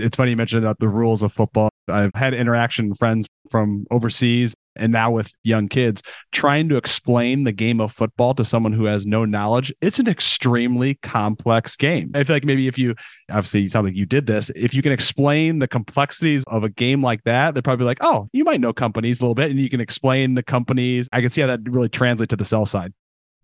It's 0.00 0.16
funny 0.16 0.30
you 0.30 0.36
mentioned 0.36 0.64
about 0.64 0.78
the 0.78 0.88
rules 0.88 1.22
of 1.22 1.32
football. 1.32 1.70
I've 1.88 2.14
had 2.14 2.34
interaction 2.34 2.94
friends 2.94 3.26
from 3.50 3.86
overseas 3.90 4.54
and 4.76 4.92
now 4.92 5.10
with 5.10 5.32
young 5.42 5.68
kids 5.68 6.02
trying 6.32 6.68
to 6.68 6.76
explain 6.76 7.44
the 7.44 7.52
game 7.52 7.80
of 7.80 7.92
football 7.92 8.34
to 8.34 8.44
someone 8.44 8.72
who 8.72 8.84
has 8.84 9.06
no 9.06 9.24
knowledge. 9.24 9.72
It's 9.80 9.98
an 9.98 10.08
extremely 10.08 10.94
complex 11.02 11.76
game. 11.76 12.12
I 12.14 12.24
feel 12.24 12.36
like 12.36 12.44
maybe 12.44 12.68
if 12.68 12.78
you 12.78 12.94
obviously 13.30 13.62
you 13.62 13.68
sound 13.68 13.86
like 13.86 13.96
you 13.96 14.06
did 14.06 14.26
this. 14.26 14.50
If 14.54 14.74
you 14.74 14.82
can 14.82 14.92
explain 14.92 15.58
the 15.58 15.68
complexities 15.68 16.44
of 16.46 16.64
a 16.64 16.68
game 16.68 17.02
like 17.02 17.24
that 17.24 17.54
they're 17.54 17.62
probably 17.62 17.86
like 17.86 17.98
oh 18.00 18.28
you 18.32 18.44
might 18.44 18.60
know 18.60 18.72
companies 18.72 19.20
a 19.20 19.24
little 19.24 19.34
bit 19.34 19.50
and 19.50 19.58
you 19.58 19.68
can 19.68 19.80
explain 19.80 20.34
the 20.34 20.42
companies. 20.42 21.08
I 21.12 21.20
can 21.20 21.30
see 21.30 21.40
how 21.40 21.48
that 21.48 21.60
really 21.64 21.88
translates 21.88 22.30
to 22.30 22.36
the 22.36 22.44
sell 22.44 22.66
side. 22.66 22.92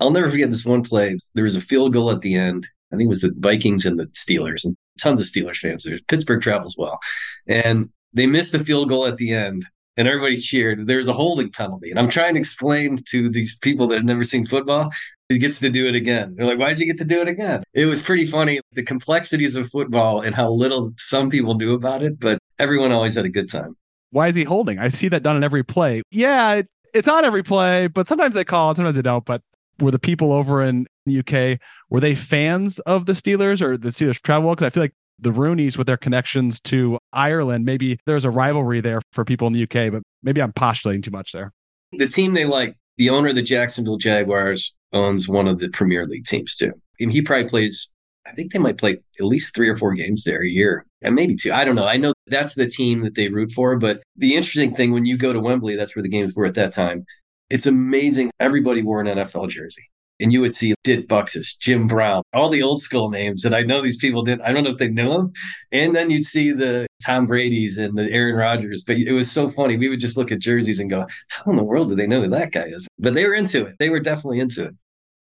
I'll 0.00 0.10
never 0.10 0.30
forget 0.30 0.50
this 0.50 0.64
one 0.64 0.82
play. 0.82 1.18
There 1.34 1.44
was 1.44 1.56
a 1.56 1.60
field 1.60 1.92
goal 1.92 2.10
at 2.10 2.20
the 2.20 2.34
end. 2.34 2.66
I 2.92 2.96
think 2.96 3.06
it 3.06 3.08
was 3.08 3.22
the 3.22 3.32
Vikings 3.36 3.86
and 3.86 3.98
the 3.98 4.06
Steelers, 4.08 4.64
and 4.64 4.76
tons 5.00 5.20
of 5.20 5.26
Steelers 5.26 5.56
fans. 5.56 5.84
There. 5.84 5.98
Pittsburgh 6.08 6.42
travels 6.42 6.76
well, 6.76 6.98
and 7.46 7.90
they 8.12 8.26
missed 8.26 8.54
a 8.54 8.64
field 8.64 8.88
goal 8.88 9.06
at 9.06 9.16
the 9.16 9.32
end, 9.32 9.66
and 9.96 10.08
everybody 10.08 10.36
cheered. 10.36 10.86
There's 10.86 11.08
a 11.08 11.12
holding 11.12 11.50
penalty, 11.50 11.90
and 11.90 11.98
I'm 11.98 12.08
trying 12.08 12.34
to 12.34 12.40
explain 12.40 12.98
to 13.10 13.30
these 13.30 13.58
people 13.58 13.86
that 13.88 13.96
have 13.96 14.04
never 14.04 14.24
seen 14.24 14.46
football. 14.46 14.90
He 15.28 15.38
gets 15.38 15.58
to 15.60 15.70
do 15.70 15.86
it 15.86 15.94
again. 15.94 16.34
They're 16.36 16.46
like, 16.46 16.58
"Why 16.58 16.70
did 16.70 16.80
you 16.80 16.86
get 16.86 16.98
to 16.98 17.04
do 17.04 17.20
it 17.20 17.28
again?" 17.28 17.62
It 17.72 17.86
was 17.86 18.02
pretty 18.02 18.26
funny 18.26 18.60
the 18.72 18.82
complexities 18.82 19.56
of 19.56 19.68
football 19.68 20.20
and 20.20 20.34
how 20.34 20.50
little 20.50 20.92
some 20.98 21.30
people 21.30 21.54
knew 21.54 21.74
about 21.74 22.02
it, 22.02 22.20
but 22.20 22.38
everyone 22.58 22.92
always 22.92 23.14
had 23.14 23.24
a 23.24 23.30
good 23.30 23.48
time. 23.48 23.76
Why 24.10 24.28
is 24.28 24.36
he 24.36 24.44
holding? 24.44 24.78
I 24.78 24.88
see 24.88 25.08
that 25.08 25.22
done 25.22 25.36
in 25.36 25.42
every 25.42 25.64
play. 25.64 26.02
Yeah, 26.10 26.54
it, 26.54 26.68
it's 26.92 27.08
on 27.08 27.24
every 27.24 27.42
play, 27.42 27.88
but 27.88 28.06
sometimes 28.06 28.34
they 28.34 28.44
call 28.44 28.70
it, 28.70 28.76
sometimes 28.76 28.96
they 28.96 29.02
don't. 29.02 29.24
But 29.24 29.42
were 29.80 29.90
the 29.90 29.98
people 29.98 30.32
over 30.32 30.62
in 30.62 30.86
the 31.04 31.18
UK 31.20 31.60
were 31.90 32.00
they 32.00 32.14
fans 32.14 32.78
of 32.80 33.06
the 33.06 33.12
Steelers 33.12 33.60
or 33.60 33.76
the 33.76 33.90
Steelers 33.90 34.20
travel? 34.20 34.50
Because 34.50 34.66
I 34.66 34.70
feel 34.70 34.82
like 34.82 34.94
the 35.18 35.30
Rooneys 35.30 35.78
with 35.78 35.86
their 35.86 35.96
connections 35.96 36.60
to 36.62 36.98
Ireland, 37.12 37.64
maybe 37.64 37.98
there's 38.06 38.24
a 38.24 38.30
rivalry 38.30 38.80
there 38.80 39.00
for 39.12 39.24
people 39.24 39.46
in 39.46 39.52
the 39.52 39.62
UK, 39.62 39.92
but 39.92 40.02
maybe 40.22 40.42
I'm 40.42 40.52
postulating 40.52 41.02
too 41.02 41.10
much 41.10 41.32
there. 41.32 41.52
The 41.92 42.08
team 42.08 42.34
they 42.34 42.44
like, 42.44 42.76
the 42.96 43.10
owner 43.10 43.28
of 43.28 43.34
the 43.34 43.42
Jacksonville 43.42 43.96
Jaguars 43.96 44.74
owns 44.92 45.28
one 45.28 45.46
of 45.46 45.58
the 45.58 45.68
Premier 45.68 46.06
League 46.06 46.24
teams 46.24 46.56
too. 46.56 46.72
He 46.98 47.22
probably 47.22 47.48
plays, 47.48 47.90
I 48.26 48.32
think 48.32 48.52
they 48.52 48.58
might 48.58 48.78
play 48.78 48.98
at 49.18 49.26
least 49.26 49.54
three 49.54 49.68
or 49.68 49.76
four 49.76 49.94
games 49.94 50.24
there 50.24 50.42
a 50.42 50.48
year 50.48 50.86
and 51.02 51.14
maybe 51.14 51.36
two. 51.36 51.52
I 51.52 51.64
don't 51.64 51.74
know. 51.74 51.86
I 51.86 51.96
know 51.96 52.12
that's 52.26 52.54
the 52.54 52.66
team 52.66 53.02
that 53.02 53.14
they 53.14 53.28
root 53.28 53.52
for. 53.52 53.76
But 53.76 54.02
the 54.16 54.34
interesting 54.34 54.74
thing 54.74 54.92
when 54.92 55.06
you 55.06 55.16
go 55.16 55.32
to 55.32 55.40
Wembley, 55.40 55.76
that's 55.76 55.94
where 55.94 56.02
the 56.02 56.08
games 56.08 56.34
were 56.34 56.46
at 56.46 56.54
that 56.54 56.72
time. 56.72 57.04
It's 57.50 57.66
amazing. 57.66 58.30
Everybody 58.40 58.82
wore 58.82 59.00
an 59.00 59.06
NFL 59.06 59.50
jersey 59.50 59.90
and 60.20 60.32
you 60.32 60.40
would 60.40 60.54
see 60.54 60.74
Dick 60.84 61.08
Butkus, 61.08 61.58
Jim 61.58 61.86
Brown, 61.86 62.22
all 62.32 62.48
the 62.48 62.62
old 62.62 62.80
school 62.80 63.10
names. 63.10 63.44
And 63.44 63.54
I 63.54 63.62
know 63.62 63.82
these 63.82 63.96
people 63.96 64.22
didn't, 64.22 64.42
I 64.42 64.52
don't 64.52 64.64
know 64.64 64.70
if 64.70 64.78
they 64.78 64.88
knew 64.88 65.12
them. 65.12 65.32
And 65.72 65.94
then 65.94 66.10
you'd 66.10 66.24
see 66.24 66.52
the 66.52 66.86
Tom 67.04 67.26
Brady's 67.26 67.78
and 67.78 67.96
the 67.96 68.10
Aaron 68.10 68.36
Rodgers. 68.36 68.84
But 68.86 68.96
it 68.96 69.12
was 69.12 69.30
so 69.30 69.48
funny. 69.48 69.76
We 69.76 69.88
would 69.88 70.00
just 70.00 70.16
look 70.16 70.30
at 70.32 70.38
jerseys 70.38 70.80
and 70.80 70.90
go, 70.90 71.06
how 71.28 71.50
in 71.50 71.56
the 71.56 71.64
world 71.64 71.88
do 71.88 71.94
they 71.94 72.06
know 72.06 72.22
who 72.22 72.28
that 72.30 72.52
guy 72.52 72.64
is? 72.64 72.86
But 72.98 73.14
they 73.14 73.26
were 73.26 73.34
into 73.34 73.66
it. 73.66 73.74
They 73.78 73.88
were 73.88 74.00
definitely 74.00 74.40
into 74.40 74.66
it. 74.66 74.74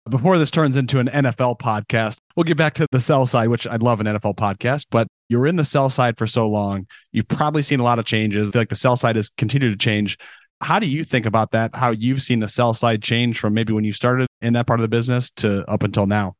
Before 0.09 0.37
this 0.37 0.51
turns 0.51 0.75
into 0.75 0.99
an 0.99 1.07
NFL 1.07 1.59
podcast, 1.59 2.17
we'll 2.35 2.43
get 2.43 2.57
back 2.57 2.73
to 2.73 2.85
the 2.91 2.99
sell 2.99 3.25
side, 3.25 3.47
which 3.47 3.65
I'd 3.65 3.81
love 3.81 4.01
an 4.01 4.05
NFL 4.05 4.35
podcast, 4.35 4.83
but 4.91 5.07
you're 5.29 5.47
in 5.47 5.55
the 5.55 5.63
sell 5.63 5.89
side 5.89 6.17
for 6.17 6.27
so 6.27 6.49
long. 6.49 6.87
You've 7.13 7.29
probably 7.29 7.61
seen 7.61 7.79
a 7.79 7.83
lot 7.83 7.99
of 7.99 8.05
changes. 8.05 8.53
Like 8.53 8.67
the 8.67 8.75
sell 8.75 8.97
side 8.97 9.15
has 9.15 9.31
continued 9.37 9.71
to 9.71 9.77
change. 9.77 10.17
How 10.63 10.79
do 10.79 10.87
you 10.87 11.03
think 11.03 11.25
about 11.25 11.51
that? 11.51 11.75
How 11.75 11.91
you've 11.91 12.23
seen 12.23 12.39
the 12.39 12.47
sell 12.47 12.73
side 12.73 13.03
change 13.03 13.37
from 13.37 13.53
maybe 13.53 13.73
when 13.73 13.83
you 13.83 13.93
started 13.93 14.27
in 14.41 14.53
that 14.53 14.65
part 14.65 14.79
of 14.79 14.81
the 14.81 14.87
business 14.87 15.29
to 15.31 15.69
up 15.69 15.83
until 15.83 16.07
now? 16.07 16.35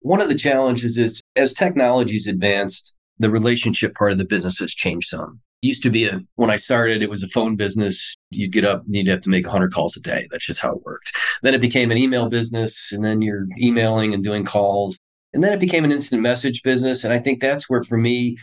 One 0.00 0.20
of 0.20 0.28
the 0.28 0.34
challenges 0.34 0.96
is 0.98 1.20
as 1.36 1.52
technology's 1.52 2.26
advanced, 2.26 2.96
the 3.18 3.30
relationship 3.30 3.94
part 3.94 4.12
of 4.12 4.18
the 4.18 4.24
business 4.24 4.58
has 4.58 4.74
changed 4.74 5.08
some. 5.08 5.40
It 5.62 5.68
used 5.68 5.82
to 5.82 5.90
be 5.90 6.06
a, 6.06 6.20
when 6.36 6.50
I 6.50 6.56
started, 6.56 7.02
it 7.02 7.10
was 7.10 7.22
a 7.22 7.28
phone 7.28 7.56
business. 7.56 8.14
You'd 8.30 8.52
get 8.52 8.64
up 8.64 8.84
and 8.84 8.94
you'd 8.94 9.08
have 9.08 9.22
to 9.22 9.30
make 9.30 9.46
100 9.46 9.72
calls 9.72 9.96
a 9.96 10.00
day. 10.00 10.26
That's 10.30 10.46
just 10.46 10.60
how 10.60 10.72
it 10.72 10.82
worked. 10.84 11.12
Then 11.42 11.54
it 11.54 11.60
became 11.60 11.90
an 11.90 11.98
email 11.98 12.28
business, 12.28 12.92
and 12.92 13.04
then 13.04 13.20
you're 13.22 13.46
emailing 13.60 14.14
and 14.14 14.22
doing 14.22 14.44
calls. 14.44 14.98
And 15.32 15.42
then 15.42 15.52
it 15.52 15.60
became 15.60 15.84
an 15.84 15.92
instant 15.92 16.22
message 16.22 16.62
business. 16.62 17.04
And 17.04 17.12
I 17.12 17.18
think 17.18 17.40
that's 17.40 17.68
where, 17.68 17.82
for 17.82 17.98
me, 17.98 18.36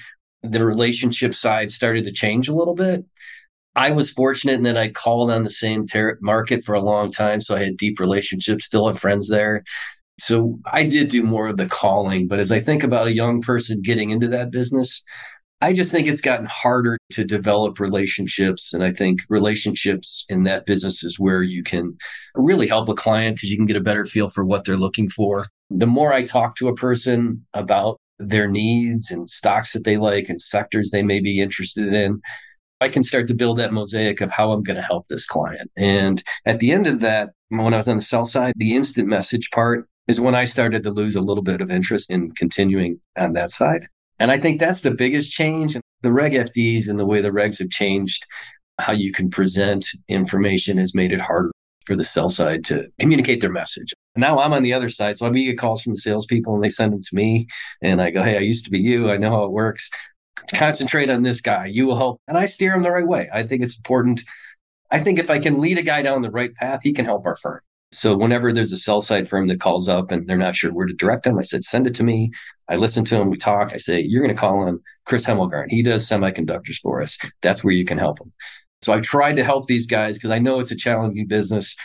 the 0.43 0.65
relationship 0.65 1.33
side 1.33 1.71
started 1.71 2.03
to 2.03 2.11
change 2.11 2.49
a 2.49 2.53
little 2.53 2.75
bit. 2.75 3.05
I 3.75 3.91
was 3.91 4.12
fortunate 4.12 4.53
in 4.53 4.63
that 4.63 4.77
I 4.77 4.89
called 4.89 5.31
on 5.31 5.43
the 5.43 5.49
same 5.49 5.86
ter- 5.86 6.17
market 6.21 6.63
for 6.63 6.75
a 6.75 6.81
long 6.81 7.12
time. 7.12 7.41
So 7.41 7.55
I 7.55 7.63
had 7.63 7.77
deep 7.77 7.99
relationships, 7.99 8.65
still 8.65 8.88
have 8.88 8.99
friends 8.99 9.29
there. 9.29 9.63
So 10.19 10.59
I 10.71 10.86
did 10.86 11.07
do 11.07 11.23
more 11.23 11.47
of 11.47 11.57
the 11.57 11.65
calling. 11.67 12.27
But 12.27 12.39
as 12.39 12.51
I 12.51 12.59
think 12.59 12.83
about 12.83 13.07
a 13.07 13.15
young 13.15 13.41
person 13.41 13.81
getting 13.81 14.12
into 14.12 14.27
that 14.27 14.51
business, 14.51 15.01
I 15.63 15.73
just 15.73 15.91
think 15.91 16.07
it's 16.07 16.21
gotten 16.21 16.45
harder 16.45 16.97
to 17.12 17.23
develop 17.23 17.79
relationships. 17.79 18.73
And 18.73 18.83
I 18.83 18.91
think 18.91 19.21
relationships 19.29 20.25
in 20.27 20.43
that 20.43 20.65
business 20.65 21.03
is 21.03 21.19
where 21.19 21.41
you 21.41 21.63
can 21.63 21.97
really 22.36 22.67
help 22.67 22.89
a 22.89 22.93
client 22.93 23.38
because 23.38 23.49
you 23.49 23.55
can 23.55 23.65
get 23.65 23.77
a 23.77 23.81
better 23.81 24.05
feel 24.05 24.27
for 24.27 24.43
what 24.43 24.65
they're 24.65 24.77
looking 24.77 25.09
for. 25.09 25.47
The 25.69 25.88
more 25.88 26.13
I 26.13 26.23
talk 26.23 26.57
to 26.57 26.67
a 26.67 26.75
person 26.75 27.45
about 27.53 27.97
their 28.19 28.47
needs 28.47 29.09
and 29.09 29.27
stocks 29.27 29.73
that 29.73 29.86
they 29.86 29.97
like 29.97 30.29
and 30.29 30.41
sectors 30.41 30.91
they 30.91 31.01
may 31.01 31.19
be 31.21 31.39
interested 31.39 31.93
in, 31.93 32.21
I 32.83 32.89
can 32.89 33.01
start 33.01 33.29
to 33.29 33.33
build 33.33 33.57
that 33.57 33.71
mosaic 33.71 34.19
of 34.19 34.29
how 34.29 34.51
I'm 34.51 34.61
going 34.61 34.75
to 34.75 34.81
help 34.81 35.07
this 35.07 35.25
client. 35.25 35.71
And 35.77 36.21
at 36.45 36.59
the 36.59 36.71
end 36.71 36.85
of 36.85 36.99
that, 36.99 37.29
when 37.47 37.73
I 37.73 37.77
was 37.77 37.87
on 37.87 37.95
the 37.95 38.03
sell 38.03 38.25
side, 38.25 38.53
the 38.57 38.75
instant 38.75 39.07
message 39.07 39.49
part 39.51 39.87
is 40.09 40.19
when 40.19 40.35
I 40.35 40.43
started 40.43 40.83
to 40.83 40.91
lose 40.91 41.15
a 41.15 41.21
little 41.21 41.43
bit 41.43 41.61
of 41.61 41.71
interest 41.71 42.11
in 42.11 42.31
continuing 42.31 42.99
on 43.17 43.33
that 43.33 43.51
side. 43.51 43.87
And 44.19 44.31
I 44.31 44.37
think 44.37 44.59
that's 44.59 44.81
the 44.81 44.91
biggest 44.91 45.31
change. 45.31 45.77
The 46.01 46.11
Reg 46.11 46.33
FDs 46.33 46.89
and 46.89 46.99
the 46.99 47.05
way 47.05 47.21
the 47.21 47.29
regs 47.29 47.59
have 47.59 47.69
changed 47.69 48.25
how 48.79 48.91
you 48.91 49.13
can 49.13 49.29
present 49.29 49.87
information 50.09 50.77
has 50.77 50.93
made 50.93 51.13
it 51.13 51.21
harder 51.21 51.51
for 51.85 51.95
the 51.95 52.03
sell 52.03 52.27
side 52.27 52.65
to 52.65 52.87
communicate 52.99 53.39
their 53.39 53.51
message. 53.51 53.93
Now 54.15 54.39
I'm 54.39 54.53
on 54.53 54.63
the 54.63 54.73
other 54.73 54.89
side. 54.89 55.17
So 55.17 55.25
I 55.25 55.29
get 55.29 55.57
calls 55.57 55.81
from 55.81 55.93
the 55.93 55.99
salespeople 55.99 56.53
and 56.53 56.63
they 56.63 56.69
send 56.69 56.91
them 56.91 57.01
to 57.01 57.15
me. 57.15 57.47
And 57.81 58.01
I 58.01 58.09
go, 58.09 58.23
Hey, 58.23 58.35
I 58.35 58.41
used 58.41 58.65
to 58.65 58.71
be 58.71 58.79
you. 58.79 59.09
I 59.09 59.17
know 59.17 59.31
how 59.31 59.43
it 59.43 59.51
works 59.51 59.89
concentrate 60.53 61.09
on 61.09 61.23
this 61.23 61.41
guy. 61.41 61.67
You 61.67 61.87
will 61.87 61.97
help. 61.97 62.21
And 62.27 62.37
I 62.37 62.45
steer 62.45 62.73
him 62.73 62.83
the 62.83 62.91
right 62.91 63.07
way. 63.07 63.29
I 63.33 63.43
think 63.43 63.63
it's 63.63 63.77
important. 63.77 64.23
I 64.91 64.99
think 64.99 65.19
if 65.19 65.29
I 65.29 65.39
can 65.39 65.59
lead 65.59 65.77
a 65.77 65.83
guy 65.83 66.01
down 66.01 66.21
the 66.21 66.31
right 66.31 66.53
path, 66.55 66.81
he 66.83 66.93
can 66.93 67.05
help 67.05 67.25
our 67.25 67.35
firm. 67.35 67.61
So 67.91 68.17
whenever 68.17 68.51
there's 68.51 68.71
a 68.71 68.77
sell 68.77 69.01
side 69.01 69.27
firm 69.27 69.47
that 69.47 69.59
calls 69.59 69.87
up 69.87 70.11
and 70.11 70.27
they're 70.27 70.37
not 70.37 70.55
sure 70.55 70.73
where 70.73 70.87
to 70.87 70.93
direct 70.93 71.23
them, 71.23 71.37
I 71.37 71.43
said, 71.43 71.63
send 71.63 71.85
it 71.85 71.93
to 71.95 72.03
me. 72.03 72.31
I 72.67 72.75
listen 72.75 73.05
to 73.05 73.19
him. 73.19 73.29
We 73.29 73.37
talk. 73.37 73.71
I 73.73 73.77
say, 73.77 74.01
you're 74.01 74.23
going 74.23 74.35
to 74.35 74.39
call 74.39 74.59
on 74.59 74.79
Chris 75.05 75.25
Hemmelgarn. 75.25 75.67
He 75.69 75.83
does 75.83 76.07
semiconductors 76.07 76.79
for 76.81 77.01
us. 77.01 77.19
That's 77.41 77.63
where 77.63 77.73
you 77.73 77.85
can 77.85 77.99
help 77.99 78.19
him. 78.19 78.33
So 78.81 78.93
I 78.93 78.99
tried 78.99 79.35
to 79.35 79.43
help 79.43 79.67
these 79.67 79.85
guys 79.85 80.17
because 80.17 80.31
I 80.31 80.39
know 80.39 80.59
it's 80.59 80.71
a 80.71 80.75
challenging 80.75 81.27
business, 81.27 81.75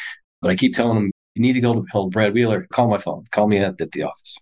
but 0.40 0.50
I 0.50 0.56
keep 0.56 0.74
telling 0.74 0.94
them, 0.94 1.11
you 1.34 1.42
need 1.42 1.52
to 1.52 1.61
go 1.61 1.84
to 1.84 2.08
Brad 2.08 2.32
Wheeler, 2.32 2.66
call 2.72 2.88
my 2.88 2.98
phone, 2.98 3.24
call 3.30 3.46
me 3.46 3.58
at, 3.58 3.80
at 3.80 3.92
the 3.92 4.04
office 4.04 4.38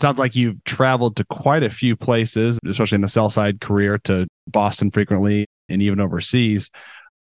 sounds 0.00 0.18
like 0.18 0.34
you've 0.34 0.62
traveled 0.64 1.16
to 1.16 1.24
quite 1.24 1.62
a 1.62 1.70
few 1.70 1.96
places, 1.96 2.58
especially 2.66 2.96
in 2.96 3.02
the 3.02 3.08
sell 3.08 3.30
side 3.30 3.60
career 3.60 3.98
to 4.04 4.26
Boston 4.46 4.90
frequently 4.90 5.46
and 5.68 5.82
even 5.82 6.00
overseas. 6.00 6.70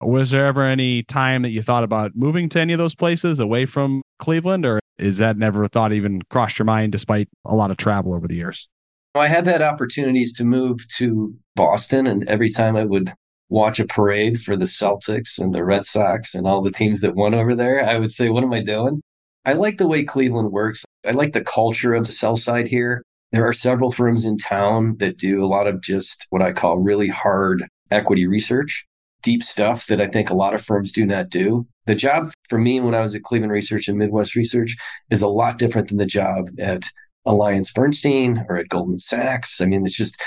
Was 0.01 0.31
there 0.33 0.47
ever 0.47 0.65
any 0.65 1.05
time 1.05 1.43
that 1.43 1.51
you 1.51 1.63
thought 1.63 1.85
about 1.85 2.13
moving 2.17 2.49
to 2.51 2.61
any 2.61 2.73
of 2.73 2.79
those 2.79 2.95
places 2.95 3.39
away 3.39 3.67
from 3.67 4.03
Cleveland, 4.19 4.67
or 4.67 4.81
is 4.99 5.19
that 5.19 5.37
never 5.37 5.69
thought 5.69 5.93
even 5.93 6.23
crossed 6.29 6.59
your 6.59 6.67
mind 6.67 6.93
despite 6.93 7.29
a 7.45 7.55
lot 7.55 7.71
of 7.71 7.77
travel 7.77 8.15
over 8.15 8.27
the 8.27 8.35
years? 8.35 8.69
I 9.15 9.29
have 9.29 9.47
had 9.47 9.63
opportunities 9.63 10.33
to 10.35 10.45
move 10.45 10.87
to 10.97 11.35
Boston, 11.55 12.07
and 12.07 12.27
every 12.29 12.49
time 12.49 12.77
I 12.77 12.85
would 12.85 13.13
watch 13.49 13.79
a 13.79 13.87
parade 13.87 14.41
for 14.41 14.57
the 14.57 14.65
Celtics 14.65 15.39
and 15.39 15.55
the 15.55 15.63
Red 15.63 15.85
Sox 15.85 16.35
and 16.35 16.47
all 16.47 16.63
the 16.63 16.71
teams 16.71 17.03
that 17.03 17.15
won 17.15 17.35
over 17.35 17.55
there, 17.55 17.87
I 17.87 17.99
would 17.99 18.11
say, 18.11 18.31
what 18.31 18.43
am 18.43 18.53
I 18.53 18.63
doing? 18.63 19.03
I 19.45 19.53
like 19.53 19.77
the 19.77 19.87
way 19.87 20.03
Cleveland 20.03 20.51
works. 20.51 20.85
I 21.07 21.11
like 21.11 21.33
the 21.33 21.43
culture 21.43 21.95
of 21.95 22.07
the 22.07 22.13
sell 22.13 22.37
side 22.37 22.69
here. 22.69 23.03
There 23.33 23.47
are 23.47 23.53
several 23.53 23.91
firms 23.91 24.25
in 24.25 24.37
town 24.37 24.97
that 24.99 25.19
do 25.19 25.45
a 25.45 25.47
lot 25.47 25.67
of 25.67 25.81
just 25.81 26.27
what 26.31 26.43
I 26.43 26.53
call 26.53 26.79
really 26.79 27.09
hard 27.09 27.67
equity 27.91 28.27
research, 28.27 28.87
deep 29.23 29.43
stuff 29.43 29.87
that 29.87 30.01
I 30.01 30.07
think 30.07 30.31
a 30.31 30.37
lot 30.37 30.55
of 30.55 30.63
firms 30.63 30.93
do 30.93 31.07
not 31.07 31.29
do. 31.29 31.67
The 31.87 31.95
job 31.95 32.31
for 32.49 32.59
me 32.59 32.79
when 32.81 32.95
I 32.95 33.01
was 33.01 33.15
at 33.15 33.23
Cleveland 33.23 33.53
Research 33.53 33.89
and 33.89 33.99
Midwest 33.99 34.37
Research 34.37 34.77
is 35.11 35.23
a 35.23 35.29
lot 35.29 35.59
different 35.59 35.89
than 35.89 35.99
the 35.99 36.07
job 36.07 36.51
at 36.61 36.85
Alliance 37.25 37.73
Bernstein 37.73 38.45
or 38.49 38.57
at 38.57 38.69
Goldman 38.69 38.99
Sachs. 38.99 39.61
I 39.61 39.65
mean, 39.65 39.85
it's 39.85 39.97
just, 39.97 40.21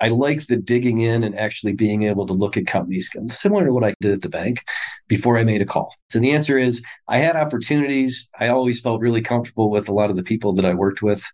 I 0.00 0.08
like 0.08 0.46
the 0.46 0.56
digging 0.56 0.98
in 0.98 1.24
and 1.24 1.38
actually 1.38 1.72
being 1.72 2.02
able 2.02 2.26
to 2.26 2.32
look 2.32 2.56
at 2.56 2.66
companies 2.66 3.10
similar 3.28 3.64
to 3.64 3.72
what 3.72 3.84
I 3.84 3.94
did 4.00 4.12
at 4.12 4.22
the 4.22 4.28
bank 4.28 4.62
before 5.08 5.38
I 5.38 5.44
made 5.44 5.62
a 5.62 5.66
call. 5.66 5.94
So 6.10 6.18
the 6.18 6.32
answer 6.32 6.58
is 6.58 6.82
I 7.08 7.18
had 7.18 7.36
opportunities. 7.36 8.28
I 8.38 8.48
always 8.48 8.80
felt 8.80 9.00
really 9.00 9.22
comfortable 9.22 9.70
with 9.70 9.88
a 9.88 9.94
lot 9.94 10.10
of 10.10 10.16
the 10.16 10.22
people 10.22 10.52
that 10.54 10.64
I 10.64 10.74
worked 10.74 11.02
with. 11.02 11.24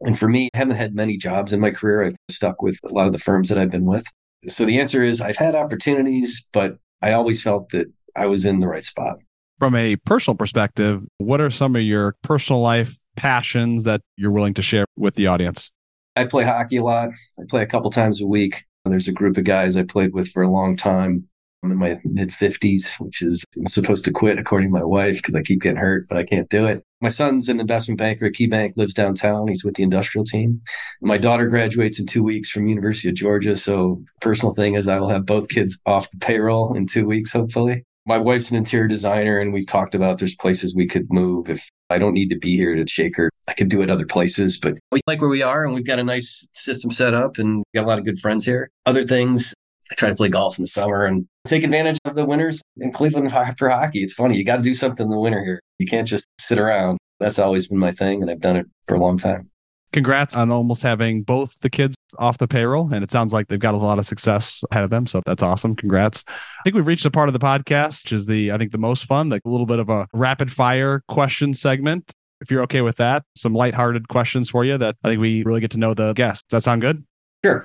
And 0.00 0.18
for 0.18 0.28
me, 0.28 0.48
I 0.54 0.58
haven't 0.58 0.76
had 0.76 0.94
many 0.94 1.16
jobs 1.16 1.52
in 1.52 1.60
my 1.60 1.70
career. 1.70 2.04
I've 2.04 2.16
stuck 2.28 2.60
with 2.60 2.78
a 2.84 2.92
lot 2.92 3.06
of 3.06 3.12
the 3.12 3.18
firms 3.18 3.48
that 3.48 3.58
I've 3.58 3.70
been 3.70 3.86
with. 3.86 4.04
So 4.48 4.64
the 4.64 4.80
answer 4.80 5.04
is 5.04 5.20
I've 5.20 5.36
had 5.36 5.54
opportunities, 5.54 6.44
but 6.52 6.78
I 7.00 7.12
always 7.12 7.40
felt 7.40 7.68
that 7.70 7.86
I 8.16 8.26
was 8.26 8.44
in 8.44 8.58
the 8.58 8.66
right 8.66 8.84
spot. 8.84 9.18
From 9.60 9.76
a 9.76 9.94
personal 9.96 10.36
perspective, 10.36 11.02
what 11.18 11.40
are 11.40 11.50
some 11.50 11.76
of 11.76 11.82
your 11.82 12.16
personal 12.22 12.60
life 12.60 12.96
passions 13.14 13.84
that 13.84 14.00
you're 14.16 14.32
willing 14.32 14.54
to 14.54 14.62
share 14.62 14.86
with 14.96 15.14
the 15.14 15.28
audience? 15.28 15.70
I 16.16 16.26
play 16.26 16.44
hockey 16.44 16.76
a 16.76 16.84
lot. 16.84 17.10
I 17.38 17.44
play 17.48 17.62
a 17.62 17.66
couple 17.66 17.90
times 17.90 18.20
a 18.20 18.26
week. 18.26 18.64
There's 18.84 19.08
a 19.08 19.12
group 19.12 19.36
of 19.36 19.44
guys 19.44 19.76
I 19.76 19.84
played 19.84 20.12
with 20.12 20.28
for 20.28 20.42
a 20.42 20.50
long 20.50 20.76
time. 20.76 21.28
I'm 21.62 21.70
in 21.70 21.78
my 21.78 22.00
mid 22.04 22.30
50s, 22.30 22.98
which 22.98 23.22
is 23.22 23.44
I'm 23.56 23.68
supposed 23.68 24.04
to 24.06 24.10
quit 24.10 24.38
according 24.38 24.70
to 24.70 24.78
my 24.78 24.84
wife 24.84 25.16
because 25.16 25.36
I 25.36 25.42
keep 25.42 25.62
getting 25.62 25.78
hurt, 25.78 26.08
but 26.08 26.18
I 26.18 26.24
can't 26.24 26.50
do 26.50 26.66
it. 26.66 26.82
My 27.00 27.08
son's 27.08 27.48
an 27.48 27.60
investment 27.60 27.98
banker 27.98 28.26
at 28.26 28.32
KeyBank, 28.32 28.76
lives 28.76 28.94
downtown. 28.94 29.46
He's 29.46 29.64
with 29.64 29.76
the 29.76 29.84
industrial 29.84 30.24
team. 30.24 30.60
My 31.00 31.18
daughter 31.18 31.46
graduates 31.46 32.00
in 32.00 32.06
two 32.06 32.24
weeks 32.24 32.50
from 32.50 32.66
University 32.66 33.08
of 33.10 33.14
Georgia. 33.14 33.56
So 33.56 34.02
personal 34.20 34.52
thing 34.52 34.74
is 34.74 34.88
I 34.88 34.98
will 34.98 35.08
have 35.08 35.24
both 35.24 35.48
kids 35.48 35.80
off 35.86 36.10
the 36.10 36.18
payroll 36.18 36.74
in 36.76 36.86
two 36.86 37.06
weeks, 37.06 37.32
hopefully. 37.32 37.84
My 38.04 38.18
wife's 38.18 38.50
an 38.50 38.56
interior 38.56 38.88
designer 38.88 39.38
and 39.38 39.52
we've 39.52 39.66
talked 39.66 39.94
about 39.94 40.18
there's 40.18 40.34
places 40.34 40.74
we 40.74 40.88
could 40.88 41.06
move 41.12 41.48
if 41.48 41.70
I 41.88 41.98
don't 41.98 42.14
need 42.14 42.30
to 42.30 42.38
be 42.38 42.56
here 42.56 42.74
to 42.74 42.86
Shaker. 42.86 43.30
I 43.48 43.54
could 43.54 43.68
do 43.68 43.80
it 43.80 43.90
other 43.90 44.06
places, 44.06 44.58
but 44.58 44.74
we 44.90 45.00
like 45.06 45.20
where 45.20 45.30
we 45.30 45.42
are 45.42 45.64
and 45.64 45.74
we've 45.74 45.86
got 45.86 45.98
a 45.98 46.04
nice 46.04 46.46
system 46.54 46.90
set 46.90 47.14
up 47.14 47.38
and 47.38 47.62
got 47.74 47.84
a 47.84 47.86
lot 47.86 47.98
of 47.98 48.04
good 48.04 48.18
friends 48.18 48.44
here. 48.44 48.70
Other 48.86 49.04
things, 49.04 49.54
I 49.90 49.94
try 49.94 50.08
to 50.08 50.14
play 50.14 50.28
golf 50.28 50.58
in 50.58 50.62
the 50.62 50.68
summer 50.68 51.04
and 51.04 51.26
take 51.46 51.62
advantage 51.62 51.98
of 52.04 52.14
the 52.14 52.24
winters 52.24 52.60
in 52.78 52.92
Cleveland 52.92 53.30
after 53.32 53.68
hockey. 53.68 54.02
It's 54.02 54.14
funny. 54.14 54.36
You 54.36 54.44
got 54.44 54.56
to 54.56 54.62
do 54.62 54.74
something 54.74 55.04
in 55.04 55.10
the 55.10 55.20
winter 55.20 55.44
here. 55.44 55.60
You 55.78 55.86
can't 55.86 56.08
just 56.08 56.26
sit 56.40 56.58
around. 56.58 56.98
That's 57.20 57.38
always 57.38 57.68
been 57.68 57.78
my 57.78 57.92
thing, 57.92 58.20
and 58.20 58.30
I've 58.30 58.40
done 58.40 58.56
it 58.56 58.66
for 58.88 58.96
a 58.96 58.98
long 58.98 59.16
time. 59.16 59.51
Congrats 59.92 60.36
on 60.36 60.50
almost 60.50 60.82
having 60.82 61.22
both 61.22 61.54
the 61.60 61.70
kids 61.70 61.94
off 62.18 62.38
the 62.38 62.48
payroll. 62.48 62.92
And 62.92 63.04
it 63.04 63.10
sounds 63.10 63.32
like 63.32 63.48
they've 63.48 63.58
got 63.58 63.74
a 63.74 63.78
lot 63.78 63.98
of 63.98 64.06
success 64.06 64.64
ahead 64.70 64.84
of 64.84 64.90
them. 64.90 65.06
So 65.06 65.22
that's 65.26 65.42
awesome. 65.42 65.76
Congrats. 65.76 66.24
I 66.28 66.62
think 66.64 66.76
we've 66.76 66.86
reached 66.86 67.04
a 67.04 67.10
part 67.10 67.28
of 67.28 67.32
the 67.32 67.38
podcast, 67.38 68.04
which 68.04 68.12
is 68.12 68.26
the, 68.26 68.52
I 68.52 68.58
think, 68.58 68.72
the 68.72 68.78
most 68.78 69.04
fun, 69.04 69.28
like 69.28 69.42
a 69.44 69.48
little 69.48 69.66
bit 69.66 69.78
of 69.78 69.88
a 69.88 70.06
rapid 70.12 70.50
fire 70.50 71.02
question 71.08 71.54
segment. 71.54 72.12
If 72.40 72.50
you're 72.50 72.62
okay 72.62 72.80
with 72.80 72.96
that, 72.96 73.24
some 73.36 73.54
lighthearted 73.54 74.08
questions 74.08 74.50
for 74.50 74.64
you 74.64 74.76
that 74.78 74.96
I 75.04 75.08
think 75.08 75.20
we 75.20 75.44
really 75.44 75.60
get 75.60 75.70
to 75.72 75.78
know 75.78 75.94
the 75.94 76.12
guests. 76.12 76.42
Does 76.48 76.58
that 76.58 76.64
sound 76.64 76.80
good? 76.80 77.04
Sure. 77.44 77.64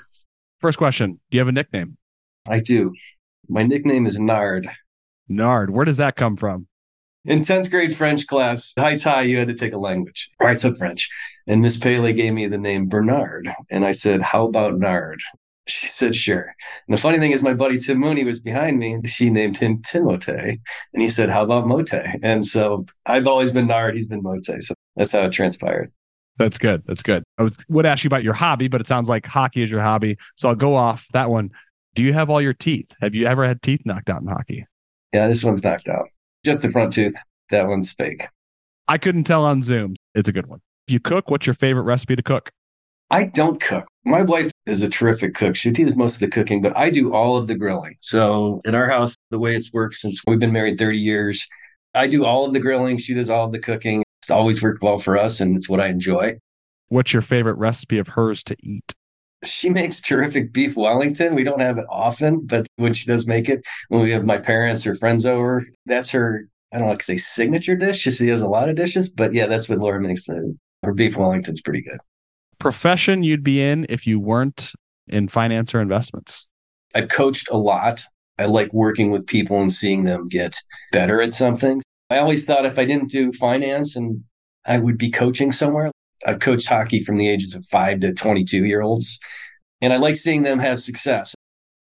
First 0.60 0.78
question 0.78 1.20
Do 1.32 1.38
you 1.38 1.40
have 1.40 1.48
a 1.48 1.52
nickname? 1.52 1.98
I 2.48 2.60
do. 2.60 2.94
My 3.50 3.64
nickname 3.64 4.06
is 4.06 4.20
Nard. 4.20 4.70
Nard. 5.28 5.70
Where 5.70 5.86
does 5.86 5.98
that 5.98 6.16
come 6.16 6.38
from? 6.38 6.68
In 7.28 7.42
10th 7.42 7.70
grade 7.70 7.94
French 7.94 8.26
class, 8.26 8.74
high 8.80 8.96
tie, 8.96 9.24
you 9.24 9.38
had 9.38 9.50
to 9.50 9.54
take 9.54 9.74
a 9.74 9.78
language. 9.78 10.30
I 10.40 10.56
took 10.56 10.78
French. 10.78 11.10
And 11.46 11.62
Miss 11.62 11.78
Paley 11.78 12.14
gave 12.14 12.34
me 12.34 12.48
the 12.48 12.58
name 12.58 12.88
Bernard. 12.88 13.50
And 13.70 13.86
I 13.86 13.92
said, 13.92 14.22
How 14.22 14.46
about 14.46 14.80
Nard? 14.80 15.20
She 15.68 15.88
said, 15.88 16.16
Sure. 16.16 16.54
And 16.88 16.98
the 16.98 17.02
funny 17.02 17.20
thing 17.20 17.34
is, 17.34 17.44
my 17.44 17.54
buddy 17.54 17.80
Tim 17.80 18.00
Mooney 18.00 18.24
was 18.24 18.40
behind 18.40 18.80
me. 18.80 19.02
She 19.06 19.30
named 19.30 19.58
him 19.58 19.82
Timote. 19.82 20.30
And 20.30 21.02
he 21.02 21.10
said, 21.10 21.30
How 21.30 21.44
about 21.44 21.68
Mote? 21.68 21.94
And 22.24 22.46
so 22.46 22.86
I've 23.06 23.28
always 23.28 23.52
been 23.52 23.68
Nard. 23.68 23.96
He's 23.96 24.08
been 24.08 24.24
Mote. 24.24 24.46
So 24.62 24.74
that's 24.96 25.12
how 25.12 25.26
it 25.26 25.34
transpired. 25.34 25.92
That's 26.38 26.58
good. 26.58 26.84
That's 26.86 27.04
good. 27.04 27.24
I 27.38 27.44
was, 27.44 27.58
would 27.68 27.86
ask 27.86 28.06
you 28.06 28.08
about 28.08 28.24
your 28.24 28.36
hobby, 28.36 28.70
but 28.70 28.80
it 28.80 28.88
sounds 28.88 29.10
like 29.10 29.26
hockey 29.26 29.64
is 29.64 29.70
your 29.70 29.82
hobby. 29.82 30.18
So 30.38 30.48
I'll 30.48 30.56
go 30.56 30.76
off 30.76 31.06
that 31.12 31.30
one. 31.30 31.52
Do 31.94 32.04
you 32.04 32.14
have 32.14 32.30
all 32.30 32.42
your 32.42 32.54
teeth? 32.54 32.94
Have 33.02 33.16
you 33.16 33.26
ever 33.26 33.46
had 33.46 33.62
teeth 33.62 33.82
knocked 33.84 34.10
out 34.10 34.22
in 34.22 34.28
hockey? 34.28 34.66
Yeah, 35.12 35.28
this 35.28 35.44
one's 35.44 35.64
knocked 35.64 35.90
out. 35.90 36.08
Just 36.48 36.62
the 36.62 36.72
front 36.72 36.94
tooth. 36.94 37.14
That 37.50 37.68
one's 37.68 37.92
fake. 37.92 38.30
I 38.88 38.98
couldn't 38.98 39.26
tell 39.26 39.44
on 39.44 39.62
Zoom. 39.62 39.98
It's 40.16 40.30
a 40.30 40.32
good 40.32 40.48
one. 40.48 40.62
If 40.88 40.94
you 40.94 41.02
cook, 41.02 41.30
what's 41.30 41.46
your 41.46 41.54
favorite 41.54 41.82
recipe 41.82 42.16
to 42.16 42.24
cook? 42.24 42.52
I 43.12 43.26
don't 43.26 43.60
cook. 43.60 43.86
My 44.06 44.22
wife 44.22 44.50
is 44.66 44.82
a 44.82 44.88
terrific 44.88 45.36
cook. 45.36 45.58
She 45.58 45.72
does 45.72 45.98
most 45.98 46.14
of 46.14 46.20
the 46.22 46.30
cooking, 46.30 46.62
but 46.62 46.72
I 46.78 46.90
do 46.90 47.14
all 47.14 47.36
of 47.36 47.48
the 47.48 47.56
grilling. 47.56 47.96
So 48.00 48.62
in 48.64 48.76
our 48.76 48.88
house, 48.88 49.14
the 49.30 49.40
way 49.40 49.58
it's 49.58 49.74
worked 49.74 49.96
since 49.96 50.22
we've 50.26 50.40
been 50.40 50.54
married 50.54 50.80
30 50.80 50.98
years, 50.98 51.46
I 51.94 52.08
do 52.08 52.24
all 52.24 52.46
of 52.46 52.54
the 52.54 52.62
grilling. 52.62 52.96
She 52.96 53.14
does 53.14 53.30
all 53.30 53.44
of 53.44 53.52
the 53.52 53.60
cooking. 53.60 54.06
It's 54.22 54.32
always 54.32 54.64
worked 54.64 54.82
well 54.82 54.96
for 54.96 55.18
us, 55.18 55.42
and 55.42 55.58
it's 55.58 55.68
what 55.68 55.82
I 55.82 55.88
enjoy. 55.88 56.38
What's 56.88 57.12
your 57.12 57.24
favorite 57.24 57.56
recipe 57.56 57.98
of 57.98 58.08
hers 58.08 58.42
to 58.46 58.56
eat? 58.64 58.96
She 59.44 59.70
makes 59.70 60.02
terrific 60.02 60.54
beef 60.54 60.76
Wellington. 60.76 61.36
We 61.36 61.44
don't 61.44 61.62
have 61.62 61.78
it 61.78 61.86
often, 61.90 62.46
but 62.46 62.66
when 62.78 62.94
she 62.94 63.06
does 63.06 63.28
make 63.28 63.50
it, 63.50 63.62
when 63.90 64.02
we 64.02 64.12
have 64.12 64.26
my 64.26 64.38
parents 64.38 64.88
or 64.88 64.96
friends 64.96 65.26
over, 65.26 65.66
that's 65.86 66.10
her, 66.12 66.48
I 66.74 66.80
don't 66.80 66.88
like 66.88 67.00
to 67.00 67.06
say 67.06 67.18
signature 67.18 67.76
dish. 67.76 68.00
She 68.00 68.28
has 68.28 68.42
a 68.42 68.48
lot 68.48 68.70
of 68.70 68.76
dishes, 68.76 69.10
but 69.10 69.34
yeah, 69.34 69.48
that's 69.48 69.70
what 69.70 69.80
Laura 69.80 70.02
makes. 70.02 70.28
Her 70.84 70.94
beef 70.94 71.18
Wellington's 71.18 71.62
pretty 71.62 71.82
good. 71.82 72.00
Profession 72.60 73.24
you'd 73.24 73.44
be 73.44 73.62
in 73.62 73.86
if 73.90 74.08
you 74.08 74.20
weren't 74.20 74.72
in 75.08 75.28
finance 75.28 75.74
or 75.74 75.82
investments? 75.82 76.48
I've 76.96 77.10
coached 77.10 77.50
a 77.52 77.58
lot. 77.58 78.04
I 78.40 78.46
like 78.46 78.74
working 78.74 79.12
with 79.12 79.26
people 79.28 79.62
and 79.62 79.72
seeing 79.72 80.04
them 80.04 80.28
get 80.28 80.58
better 80.92 81.22
at 81.22 81.34
something. 81.34 81.82
I 82.10 82.18
always 82.18 82.46
thought 82.46 82.66
if 82.66 82.80
I 82.80 82.86
didn't 82.86 83.10
do 83.10 83.32
finance 83.34 83.96
and 83.96 84.24
I 84.66 84.80
would 84.80 84.98
be 84.98 85.10
coaching 85.10 85.52
somewhere. 85.52 85.92
I've 86.26 86.40
coached 86.40 86.68
hockey 86.68 87.04
from 87.04 87.18
the 87.18 87.30
ages 87.30 87.54
of 87.54 87.66
five 87.66 88.00
to 88.02 88.14
22 88.14 88.66
year 88.66 88.82
olds, 88.82 89.20
and 89.82 89.94
I 89.94 89.98
like 89.98 90.16
seeing 90.16 90.44
them 90.44 90.60
have 90.60 90.80
success. 90.80 91.36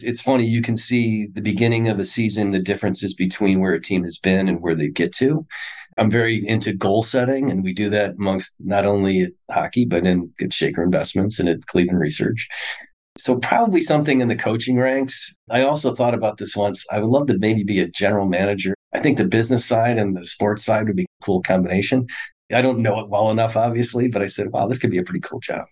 It's 0.02 0.20
funny, 0.20 0.46
you 0.46 0.60
can 0.60 0.76
see 0.76 1.28
the 1.32 1.40
beginning 1.40 1.88
of 1.88 2.00
a 2.00 2.04
season, 2.04 2.50
the 2.50 2.58
differences 2.58 3.14
between 3.14 3.60
where 3.60 3.74
a 3.74 3.80
team 3.80 4.02
has 4.02 4.18
been 4.18 4.48
and 4.48 4.60
where 4.60 4.74
they 4.74 4.88
get 4.88 5.12
to. 5.14 5.46
I'm 5.96 6.10
very 6.10 6.46
into 6.46 6.72
goal 6.72 7.02
setting, 7.02 7.50
and 7.50 7.62
we 7.62 7.72
do 7.72 7.88
that 7.90 8.16
amongst 8.18 8.56
not 8.58 8.84
only 8.84 9.22
at 9.22 9.30
hockey, 9.50 9.84
but 9.84 10.04
in 10.04 10.32
at 10.40 10.52
Shaker 10.52 10.82
Investments 10.82 11.38
and 11.38 11.48
at 11.48 11.66
Cleveland 11.66 12.00
Research. 12.00 12.48
So, 13.16 13.38
probably 13.38 13.80
something 13.80 14.20
in 14.20 14.26
the 14.26 14.34
coaching 14.34 14.76
ranks. 14.76 15.32
I 15.48 15.62
also 15.62 15.94
thought 15.94 16.14
about 16.14 16.38
this 16.38 16.56
once. 16.56 16.84
I 16.90 16.98
would 16.98 17.10
love 17.10 17.28
to 17.28 17.38
maybe 17.38 17.62
be 17.62 17.78
a 17.78 17.88
general 17.88 18.26
manager. 18.26 18.74
I 18.92 18.98
think 18.98 19.18
the 19.18 19.24
business 19.24 19.64
side 19.64 19.98
and 19.98 20.16
the 20.16 20.26
sports 20.26 20.64
side 20.64 20.86
would 20.86 20.96
be 20.96 21.04
a 21.04 21.24
cool 21.24 21.40
combination. 21.40 22.08
I 22.52 22.62
don't 22.62 22.80
know 22.80 23.00
it 23.00 23.08
well 23.08 23.30
enough, 23.30 23.56
obviously, 23.56 24.08
but 24.08 24.22
I 24.22 24.26
said, 24.26 24.52
wow, 24.52 24.66
this 24.66 24.78
could 24.78 24.90
be 24.90 24.98
a 24.98 25.02
pretty 25.02 25.20
cool 25.20 25.40
job. 25.40 25.66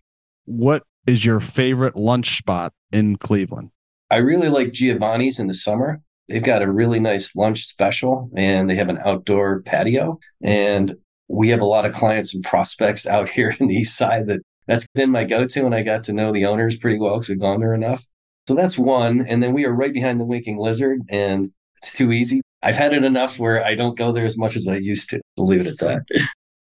What 0.45 0.83
is 1.07 1.25
your 1.25 1.41
favorite 1.41 1.97
lunch 1.97 2.39
spot 2.39 2.73
in 2.93 3.17
Cleveland? 3.17 3.71
I 4.11 4.17
really 4.17 4.49
like 4.49 4.73
Giovanni's 4.73 5.39
in 5.39 5.47
the 5.47 5.55
summer. 5.55 6.01
They've 6.29 6.43
got 6.43 6.63
a 6.63 6.71
really 6.71 7.01
nice 7.01 7.35
lunch 7.35 7.67
special 7.67 8.31
and 8.37 8.69
they 8.69 8.77
have 8.77 8.89
an 8.89 8.99
outdoor 9.05 9.63
patio. 9.63 10.19
And 10.43 10.95
we 11.29 11.49
have 11.49 11.61
a 11.61 11.67
lot 11.67 11.85
of 11.85 11.95
clients 11.95 12.35
and 12.35 12.45
prospects 12.45 13.07
out 13.07 13.29
here 13.29 13.57
in 13.59 13.69
the 13.69 13.75
east 13.75 13.97
side 13.97 14.27
that 14.29 14.41
that's 14.67 14.87
been 14.95 15.11
my 15.11 15.25
go 15.25 15.47
to. 15.47 15.67
And 15.67 15.75
I 15.75 15.83
got 15.83 16.05
to 16.05 16.13
know 16.13 16.33
the 16.33 16.47
owners 16.47 16.77
pretty 16.77 16.99
well 16.99 17.15
because 17.15 17.31
I've 17.31 17.41
gone 17.41 17.61
there 17.61 17.75
enough. 17.75 18.07
So 18.49 18.55
that's 18.55 18.79
one. 18.79 19.27
And 19.27 19.43
then 19.43 19.53
we 19.53 19.65
are 19.65 19.73
right 19.73 19.93
behind 19.93 20.21
the 20.21 20.25
Winking 20.25 20.59
Lizard 20.59 21.01
and 21.09 21.53
it's 21.79 21.93
too 21.93 22.13
easy. 22.13 22.41
I've 22.63 22.77
had 22.77 22.93
it 22.93 23.05
enough 23.05 23.39
where 23.39 23.65
I 23.65 23.75
don't 23.75 23.97
go 23.97 24.13
there 24.13 24.25
as 24.25 24.39
much 24.39 24.57
as 24.57 24.69
I 24.69 24.77
used 24.77 25.11
to. 25.11 25.21
I'll 25.39 25.47
leave 25.47 25.63
it 25.63 25.67
at 25.67 25.79
that. 25.79 26.03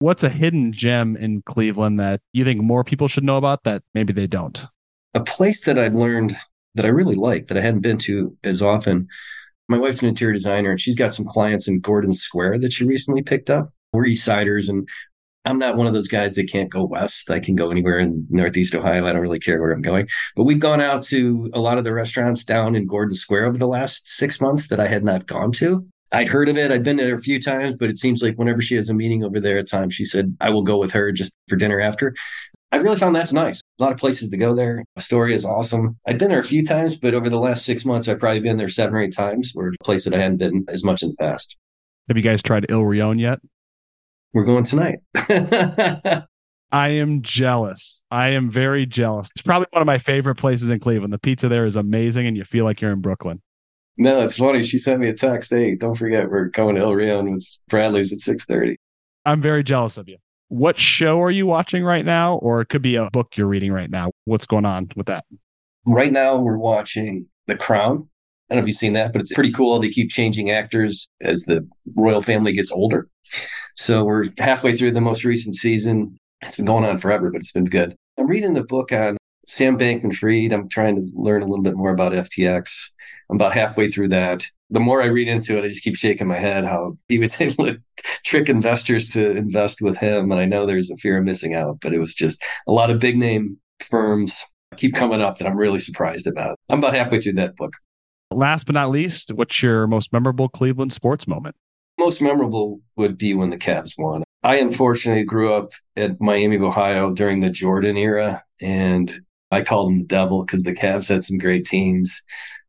What's 0.01 0.23
a 0.23 0.29
hidden 0.29 0.73
gem 0.73 1.17
in 1.17 1.43
Cleveland 1.43 1.99
that 1.99 2.21
you 2.33 2.45
think 2.45 2.63
more 2.63 2.85
people 2.85 3.09
should 3.09 3.25
know 3.25 3.37
about 3.37 3.65
that 3.65 3.83
maybe 3.95 4.13
they 4.13 4.29
don't? 4.29 4.65
A 5.15 5.21
place 5.21 5.65
that 5.65 5.79
I've 5.79 5.95
learned 5.95 6.37
that 6.77 6.85
I 6.85 6.89
really 6.89 7.17
like 7.17 7.47
that 7.47 7.59
I 7.59 7.63
hadn't 7.63 7.81
been 7.81 7.99
to 7.99 8.37
as 8.45 8.63
often. 8.63 9.09
My 9.69 9.77
wife's 9.77 10.01
an 10.01 10.09
interior 10.09 10.33
designer 10.33 10.71
and 10.71 10.81
she's 10.81 10.95
got 10.95 11.13
some 11.13 11.27
clients 11.27 11.67
in 11.67 11.81
Gordon 11.81 12.13
Square 12.13 12.61
that 12.61 12.73
she 12.73 12.85
recently 12.85 13.23
picked 13.23 13.51
up. 13.51 13.73
We're 13.93 14.07
East 14.07 14.25
Siders 14.25 14.69
and 14.69 14.89
I'm 15.45 15.59
not 15.59 15.77
one 15.77 15.87
of 15.89 15.95
those 15.95 16.09
guys 16.09 16.37
that 16.37 16.51
can't 16.51 16.71
go 16.71 16.85
west. 16.85 17.31
I 17.31 17.41
can 17.41 17.57
go 17.57 17.71
anywhere 17.71 17.99
in 17.99 18.27
Northeast 18.31 18.75
Ohio. 18.75 19.07
I 19.07 19.13
don't 19.13 19.23
really 19.23 19.39
care 19.39 19.61
where 19.61 19.73
I'm 19.73 19.83
going. 19.83 20.07
But 20.37 20.45
we've 20.45 20.61
gone 20.61 20.81
out 20.81 21.03
to 21.05 21.51
a 21.55 21.59
lot 21.59 21.79
of 21.79 21.85
the 21.85 21.93
restaurants 21.93 22.45
down 22.45 22.77
in 22.77 22.87
Gordon 22.87 23.17
Square 23.17 23.47
over 23.47 23.59
the 23.59 23.67
last 23.67 24.09
six 24.09 24.41
months 24.41 24.69
that 24.69 24.79
I 24.79 24.87
had 24.87 25.05
not 25.05 25.27
gone 25.27 25.51
to. 25.53 25.85
I'd 26.13 26.29
heard 26.29 26.49
of 26.49 26.57
it. 26.57 26.71
I'd 26.71 26.83
been 26.83 26.97
there 26.97 27.15
a 27.15 27.21
few 27.21 27.41
times, 27.41 27.77
but 27.79 27.91
it 27.91 27.99
seems 27.99 28.23
like 28.23 28.37
whenever 28.37 28.63
she 28.63 28.77
has 28.77 28.89
a 28.89 28.95
meeting 28.95 29.25
over 29.25 29.41
there 29.41 29.59
at 29.59 29.69
times, 29.69 29.95
she 29.95 30.05
said, 30.05 30.37
I 30.41 30.51
will 30.51 30.63
go 30.63 30.79
with 30.79 30.93
her 30.93 31.13
just 31.13 31.35
for 31.49 31.57
dinner 31.57 31.81
after. 31.81 32.15
I 32.71 32.77
really 32.77 32.97
found 32.97 33.17
that's 33.17 33.33
nice. 33.33 33.61
A 33.79 33.83
lot 33.83 33.93
of 33.93 33.99
places 33.99 34.29
to 34.29 34.37
go 34.37 34.55
there. 34.55 34.85
Astoria 34.97 35.35
is 35.35 35.47
awesome. 35.47 35.97
I've 36.07 36.19
been 36.19 36.29
there 36.29 36.39
a 36.39 36.45
few 36.45 36.63
times, 36.63 36.97
but 36.97 37.15
over 37.15 37.31
the 37.31 37.39
last 37.39 37.65
six 37.65 37.85
months, 37.85 38.09
I've 38.09 38.21
probably 38.21 38.41
been 38.41 38.59
there 38.59 38.69
seven 38.69 38.95
or 38.95 39.01
eight 39.01 39.15
times, 39.15 39.53
where 39.55 39.69
a 39.69 39.85
place 39.85 40.05
that 40.05 40.15
I 40.15 40.19
hadn't 40.19 40.37
been 40.37 40.65
as 40.69 40.85
much 40.85 41.03
in 41.03 41.11
the 41.11 41.17
past. 41.17 41.57
Have 42.09 42.17
you 42.17 42.23
guys 42.23 42.43
tried 42.43 42.67
Il 42.71 42.81
Rione 42.81 43.21
yet? 43.21 43.39
We're 44.35 44.45
going 44.45 44.65
tonight. 44.65 44.99
I 46.71 46.89
am 46.91 47.23
jealous. 47.23 48.03
I 48.11 48.29
am 48.31 48.51
very 48.51 48.85
jealous. 48.85 49.31
It's 49.35 49.43
probably 49.43 49.69
one 49.71 49.81
of 49.81 49.87
my 49.87 49.97
favorite 49.97 50.35
places 50.35 50.69
in 50.69 50.79
Cleveland. 50.79 51.13
The 51.13 51.19
pizza 51.19 51.49
there 51.49 51.65
is 51.65 51.77
amazing, 51.77 52.27
and 52.27 52.37
you 52.37 52.45
feel 52.45 52.65
like 52.65 52.83
you're 52.83 52.93
in 52.93 53.01
Brooklyn. 53.01 53.41
No, 54.01 54.21
it's 54.21 54.37
funny. 54.37 54.63
She 54.63 54.79
sent 54.79 55.01
me 55.01 55.09
a 55.09 55.15
text. 55.15 55.51
Hey, 55.51 55.75
don't 55.75 55.97
forget 55.97 56.31
we're 56.31 56.45
going 56.45 56.77
to 56.77 56.83
Il 56.83 56.93
Rione 56.93 57.35
with 57.35 57.47
Bradley's 57.69 58.13
at 58.13 58.21
six 58.21 58.45
thirty. 58.45 58.77
I'm 59.27 59.43
very 59.43 59.65
jealous 59.65 59.97
of 59.97 60.09
you. 60.09 60.19
What 60.49 60.79
show 60.79 61.21
are 61.21 61.31
you 61.31 61.47
watching 61.47 61.83
right 61.85 62.05
now? 62.05 62.37
Or 62.37 62.61
it 62.61 62.69
could 62.69 62.81
be 62.81 62.95
a 62.95 63.11
book 63.11 63.37
you're 63.37 63.49
reading 63.49 63.73
right 63.73 63.91
now. 63.91 64.13
What's 64.25 64.47
going 64.47 64.65
on 64.65 64.89
with 64.97 65.07
that? 65.07 65.25
Right 65.85 66.13
now, 66.13 66.37
we're 66.37 66.57
watching 66.57 67.27
The 67.49 67.57
Crown. 67.57 68.09
I 68.49 68.55
don't 68.55 68.61
know 68.61 68.63
if 68.63 68.69
you've 68.69 68.77
seen 68.77 68.95
that, 68.95 69.13
but 69.13 69.21
it's 69.21 69.35
pretty 69.35 69.53
cool. 69.53 69.79
They 69.79 69.91
keep 69.91 70.11
changing 70.11 70.51
actors 70.51 71.09
as 71.21 71.45
the 71.45 71.69
royal 71.95 72.23
family 72.23 72.53
gets 72.53 72.73
older. 72.73 73.09
So 73.77 74.05
we're 74.05 74.27
halfway 74.39 74.77
through 74.77 74.93
the 74.93 75.03
most 75.03 75.25
recent 75.25 75.55
season. 75.55 76.17
It's 76.41 76.57
been 76.57 76.65
going 76.65 76.85
on 76.85 76.99
forever, 76.99 77.31
but 77.31 77.41
it's 77.41 77.53
been 77.53 77.67
good. 77.67 77.95
I'm 78.19 78.27
reading 78.27 78.55
the 78.55 78.65
book 78.65 78.93
on 78.93 79.19
Sam 79.49 79.79
Bankman 79.79 80.15
Fried. 80.15 80.53
I'm 80.53 80.69
trying 80.69 80.97
to 80.97 81.11
learn 81.15 81.43
a 81.43 81.47
little 81.47 81.63
bit 81.63 81.77
more 81.77 81.91
about 81.91 82.13
FTX. 82.13 82.91
I'm 83.31 83.37
about 83.37 83.55
halfway 83.55 83.89
through 83.89 84.09
that. 84.09 84.45
The 84.71 84.81
more 84.81 85.03
I 85.03 85.07
read 85.07 85.29
into 85.29 85.57
it, 85.57 85.65
I 85.65 85.69
just 85.69 85.83
keep 85.83 85.97
shaking 85.97 86.27
my 86.27 86.39
head 86.39 86.65
how 86.65 86.97
he 87.09 87.19
was 87.19 87.41
able 87.41 87.71
to 87.71 87.81
trick 88.25 88.49
investors 88.49 89.11
to 89.13 89.31
invest 89.31 89.81
with 89.81 89.99
him. 89.99 90.31
And 90.31 90.41
I 90.41 90.45
know 90.45 90.67
there's 90.67 90.91
a 90.91 90.97
fear 90.97 91.19
of 91.19 91.25
missing 91.25 91.55
out, 91.55 91.79
but 91.81 91.95
it 91.95 91.99
was 91.99 92.15
just 92.15 92.43
a 92.67 92.73
lot 92.73 92.91
of 92.91 93.01
big 93.01 93.17
name 93.17 93.59
firms 93.81 94.45
keep 94.77 94.95
coming 94.95 95.21
up 95.21 95.39
that 95.39 95.47
I'm 95.47 95.57
really 95.57 95.81
surprised 95.81 96.27
about. 96.27 96.57
I'm 96.69 96.79
about 96.79 96.95
halfway 96.95 97.21
through 97.21 97.35
that 97.35 97.57
book. 97.57 97.73
Last 98.31 98.67
but 98.67 98.75
not 98.75 98.91
least, 98.91 99.33
what's 99.33 99.63
your 99.63 99.87
most 99.87 100.13
memorable 100.13 100.49
Cleveland 100.49 100.93
sports 100.93 101.27
moment? 101.27 101.57
Most 101.99 102.21
memorable 102.21 102.81
would 102.97 103.19
be 103.19 103.35
when 103.35 103.51
the 103.51 103.57
Cavs 103.57 103.95
won. 103.99 104.23
I 104.43 104.57
unfortunately 104.57 105.25
grew 105.25 105.53
up 105.53 105.73
at 105.97 106.21
Miami 106.21 106.57
of 106.57 106.63
Ohio 106.63 107.11
during 107.11 107.41
the 107.41 107.51
Jordan 107.51 107.97
era, 107.97 108.45
and 108.61 109.21
I 109.51 109.63
called 109.63 109.93
him 109.93 109.99
the 109.99 110.05
devil 110.05 110.45
because 110.45 110.63
the 110.63 110.75
Cavs 110.75 111.09
had 111.09 111.25
some 111.25 111.39
great 111.39 111.65
teams. 111.65 112.23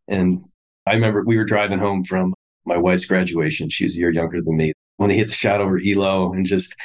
And 0.07 0.43
I 0.85 0.93
remember 0.93 1.23
we 1.25 1.37
were 1.37 1.45
driving 1.45 1.79
home 1.79 2.03
from 2.03 2.33
my 2.65 2.77
wife's 2.77 3.05
graduation. 3.05 3.69
She 3.69 3.83
was 3.83 3.95
a 3.95 3.99
year 3.99 4.11
younger 4.11 4.41
than 4.41 4.57
me. 4.57 4.73
When 4.97 5.09
they 5.09 5.17
hit 5.17 5.27
the 5.27 5.33
shot 5.33 5.61
over 5.61 5.79
Ehlo 5.79 6.35
and 6.35 6.45
just 6.45 6.75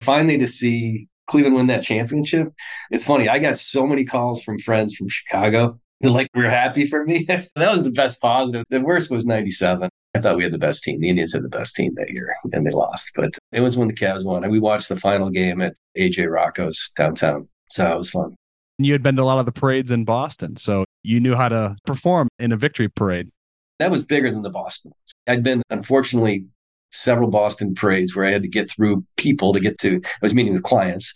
finally 0.00 0.38
to 0.38 0.46
see 0.46 1.08
Cleveland 1.26 1.56
win 1.56 1.66
that 1.68 1.82
championship. 1.82 2.52
It's 2.90 3.04
funny. 3.04 3.28
I 3.28 3.38
got 3.38 3.58
so 3.58 3.86
many 3.86 4.04
calls 4.04 4.42
from 4.42 4.58
friends 4.58 4.94
from 4.94 5.08
Chicago. 5.08 5.78
Like, 6.02 6.28
we're 6.34 6.50
happy 6.50 6.86
for 6.86 7.04
me. 7.04 7.24
that 7.28 7.48
was 7.56 7.82
the 7.82 7.90
best 7.90 8.20
positive. 8.20 8.64
The 8.68 8.80
worst 8.80 9.10
was 9.10 9.24
97. 9.24 9.88
I 10.14 10.20
thought 10.20 10.36
we 10.36 10.42
had 10.42 10.52
the 10.52 10.58
best 10.58 10.84
team. 10.84 11.00
The 11.00 11.08
Indians 11.08 11.32
had 11.32 11.42
the 11.42 11.48
best 11.48 11.74
team 11.74 11.94
that 11.96 12.10
year 12.10 12.36
and 12.52 12.66
they 12.66 12.70
lost. 12.70 13.12
But 13.14 13.30
it 13.52 13.60
was 13.60 13.76
when 13.76 13.88
the 13.88 13.94
Cavs 13.94 14.24
won. 14.24 14.44
And 14.44 14.52
we 14.52 14.60
watched 14.60 14.88
the 14.88 14.96
final 14.96 15.30
game 15.30 15.62
at 15.62 15.74
AJ 15.96 16.30
Rocco's 16.30 16.90
downtown. 16.96 17.48
So 17.70 17.90
it 17.90 17.96
was 17.96 18.10
fun. 18.10 18.36
You 18.78 18.92
had 18.92 19.02
been 19.02 19.16
to 19.16 19.22
a 19.22 19.24
lot 19.24 19.38
of 19.38 19.46
the 19.46 19.52
parades 19.52 19.90
in 19.90 20.04
Boston. 20.04 20.56
So 20.56 20.84
you 21.02 21.20
knew 21.20 21.34
how 21.34 21.48
to 21.48 21.76
perform 21.86 22.28
in 22.38 22.52
a 22.52 22.56
victory 22.56 22.88
parade. 22.88 23.30
That 23.78 23.90
was 23.90 24.04
bigger 24.04 24.30
than 24.30 24.42
the 24.42 24.50
Boston. 24.50 24.92
I'd 25.26 25.42
been, 25.42 25.62
unfortunately, 25.70 26.46
several 26.90 27.28
Boston 27.28 27.74
parades 27.74 28.14
where 28.14 28.26
I 28.26 28.32
had 28.32 28.42
to 28.42 28.48
get 28.48 28.70
through 28.70 29.04
people 29.16 29.52
to 29.52 29.60
get 29.60 29.78
to, 29.78 30.00
I 30.04 30.18
was 30.22 30.34
meeting 30.34 30.52
with 30.52 30.62
clients. 30.62 31.12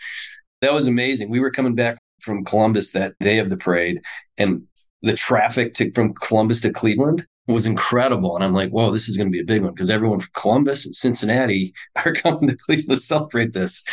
That 0.60 0.72
was 0.72 0.86
amazing. 0.86 1.30
We 1.30 1.40
were 1.40 1.50
coming 1.50 1.74
back 1.74 1.98
from 2.20 2.44
Columbus 2.44 2.92
that 2.92 3.14
day 3.20 3.38
of 3.38 3.48
the 3.48 3.56
parade, 3.56 4.00
and 4.36 4.64
the 5.02 5.12
traffic 5.12 5.74
to, 5.74 5.92
from 5.92 6.14
Columbus 6.14 6.60
to 6.62 6.72
Cleveland 6.72 7.26
was 7.46 7.66
incredible. 7.66 8.34
And 8.34 8.44
I'm 8.44 8.52
like, 8.52 8.70
whoa, 8.70 8.90
this 8.90 9.08
is 9.08 9.16
going 9.16 9.28
to 9.28 9.32
be 9.32 9.40
a 9.40 9.44
big 9.44 9.62
one 9.62 9.72
because 9.72 9.90
everyone 9.90 10.20
from 10.20 10.30
Columbus 10.34 10.84
and 10.84 10.94
Cincinnati 10.94 11.72
are 12.04 12.12
coming 12.12 12.48
to 12.48 12.56
Cleveland 12.56 13.00
to 13.00 13.04
celebrate 13.04 13.52
this. 13.52 13.84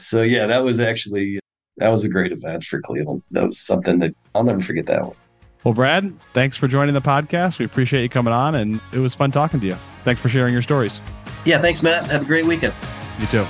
So, 0.00 0.22
yeah, 0.22 0.46
that 0.46 0.64
was 0.64 0.80
actually, 0.80 1.38
that 1.78 1.88
was 1.88 2.04
a 2.04 2.08
great 2.08 2.32
event 2.32 2.64
for 2.64 2.80
Cleveland. 2.80 3.22
That 3.30 3.46
was 3.46 3.58
something 3.58 3.98
that 4.00 4.14
I'll 4.34 4.44
never 4.44 4.60
forget 4.60 4.86
that 4.86 5.02
one. 5.02 5.16
Well, 5.64 5.74
Brad, 5.74 6.12
thanks 6.34 6.56
for 6.56 6.68
joining 6.68 6.94
the 6.94 7.02
podcast. 7.02 7.58
We 7.58 7.64
appreciate 7.64 8.02
you 8.02 8.08
coming 8.08 8.32
on, 8.32 8.54
and 8.54 8.80
it 8.92 8.98
was 8.98 9.14
fun 9.14 9.32
talking 9.32 9.60
to 9.60 9.66
you. 9.66 9.76
Thanks 10.04 10.20
for 10.20 10.28
sharing 10.28 10.52
your 10.52 10.62
stories. 10.62 11.00
Yeah, 11.44 11.60
thanks, 11.60 11.82
Matt. 11.82 12.06
Have 12.10 12.22
a 12.22 12.24
great 12.24 12.46
weekend. 12.46 12.74
You 13.18 13.26
too. 13.26 13.46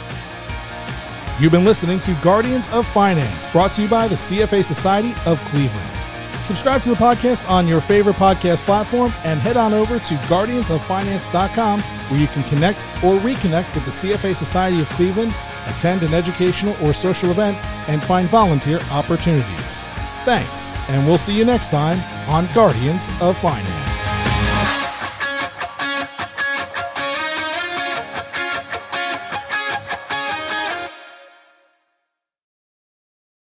You've 1.39 1.53
been 1.53 1.65
listening 1.65 2.01
to 2.01 2.19
Guardians 2.23 2.67
of 2.69 2.87
Finance, 2.89 3.47
brought 3.49 3.73
to 3.75 3.83
you 3.83 3.89
by 3.89 4.09
the 4.09 4.17
CFA 4.17 4.65
Society 4.65 5.15
of 5.27 5.43
Cleveland. 5.45 5.99
Subscribe 6.43 6.83
to 6.83 6.89
the 6.89 6.97
podcast 6.97 7.49
on 7.49 7.69
your 7.69 7.81
favorite 7.81 8.17
podcast 8.17 8.65
platform 8.65 9.13
and 9.23 9.39
head 9.39 9.57
on 9.57 9.75
over 9.75 9.99
to 9.99 10.15
guardiansoffinance.com 10.15 11.81
where 11.81 12.21
you 12.21 12.27
can 12.29 12.43
connect 12.45 12.87
or 13.05 13.19
reconnect 13.19 13.75
with 13.75 13.85
the 13.85 13.91
CFA 13.91 14.35
Society 14.35 14.81
of 14.81 14.89
Cleveland, 14.91 15.33
attend 15.69 16.03
an 16.03 16.15
educational 16.15 16.77
or 16.85 16.93
social 16.93 17.31
event, 17.31 17.57
and 17.89 18.03
find 18.05 18.29
volunteer 18.29 18.81
opportunities. 18.91 19.81
Thanks, 20.25 20.75
and 20.89 21.07
we'll 21.07 21.19
see 21.19 21.37
you 21.37 21.45
next 21.45 21.71
time 21.71 22.01
on 22.29 22.47
Guardians 22.55 23.09
of 23.21 23.39
Finance. 23.39 24.18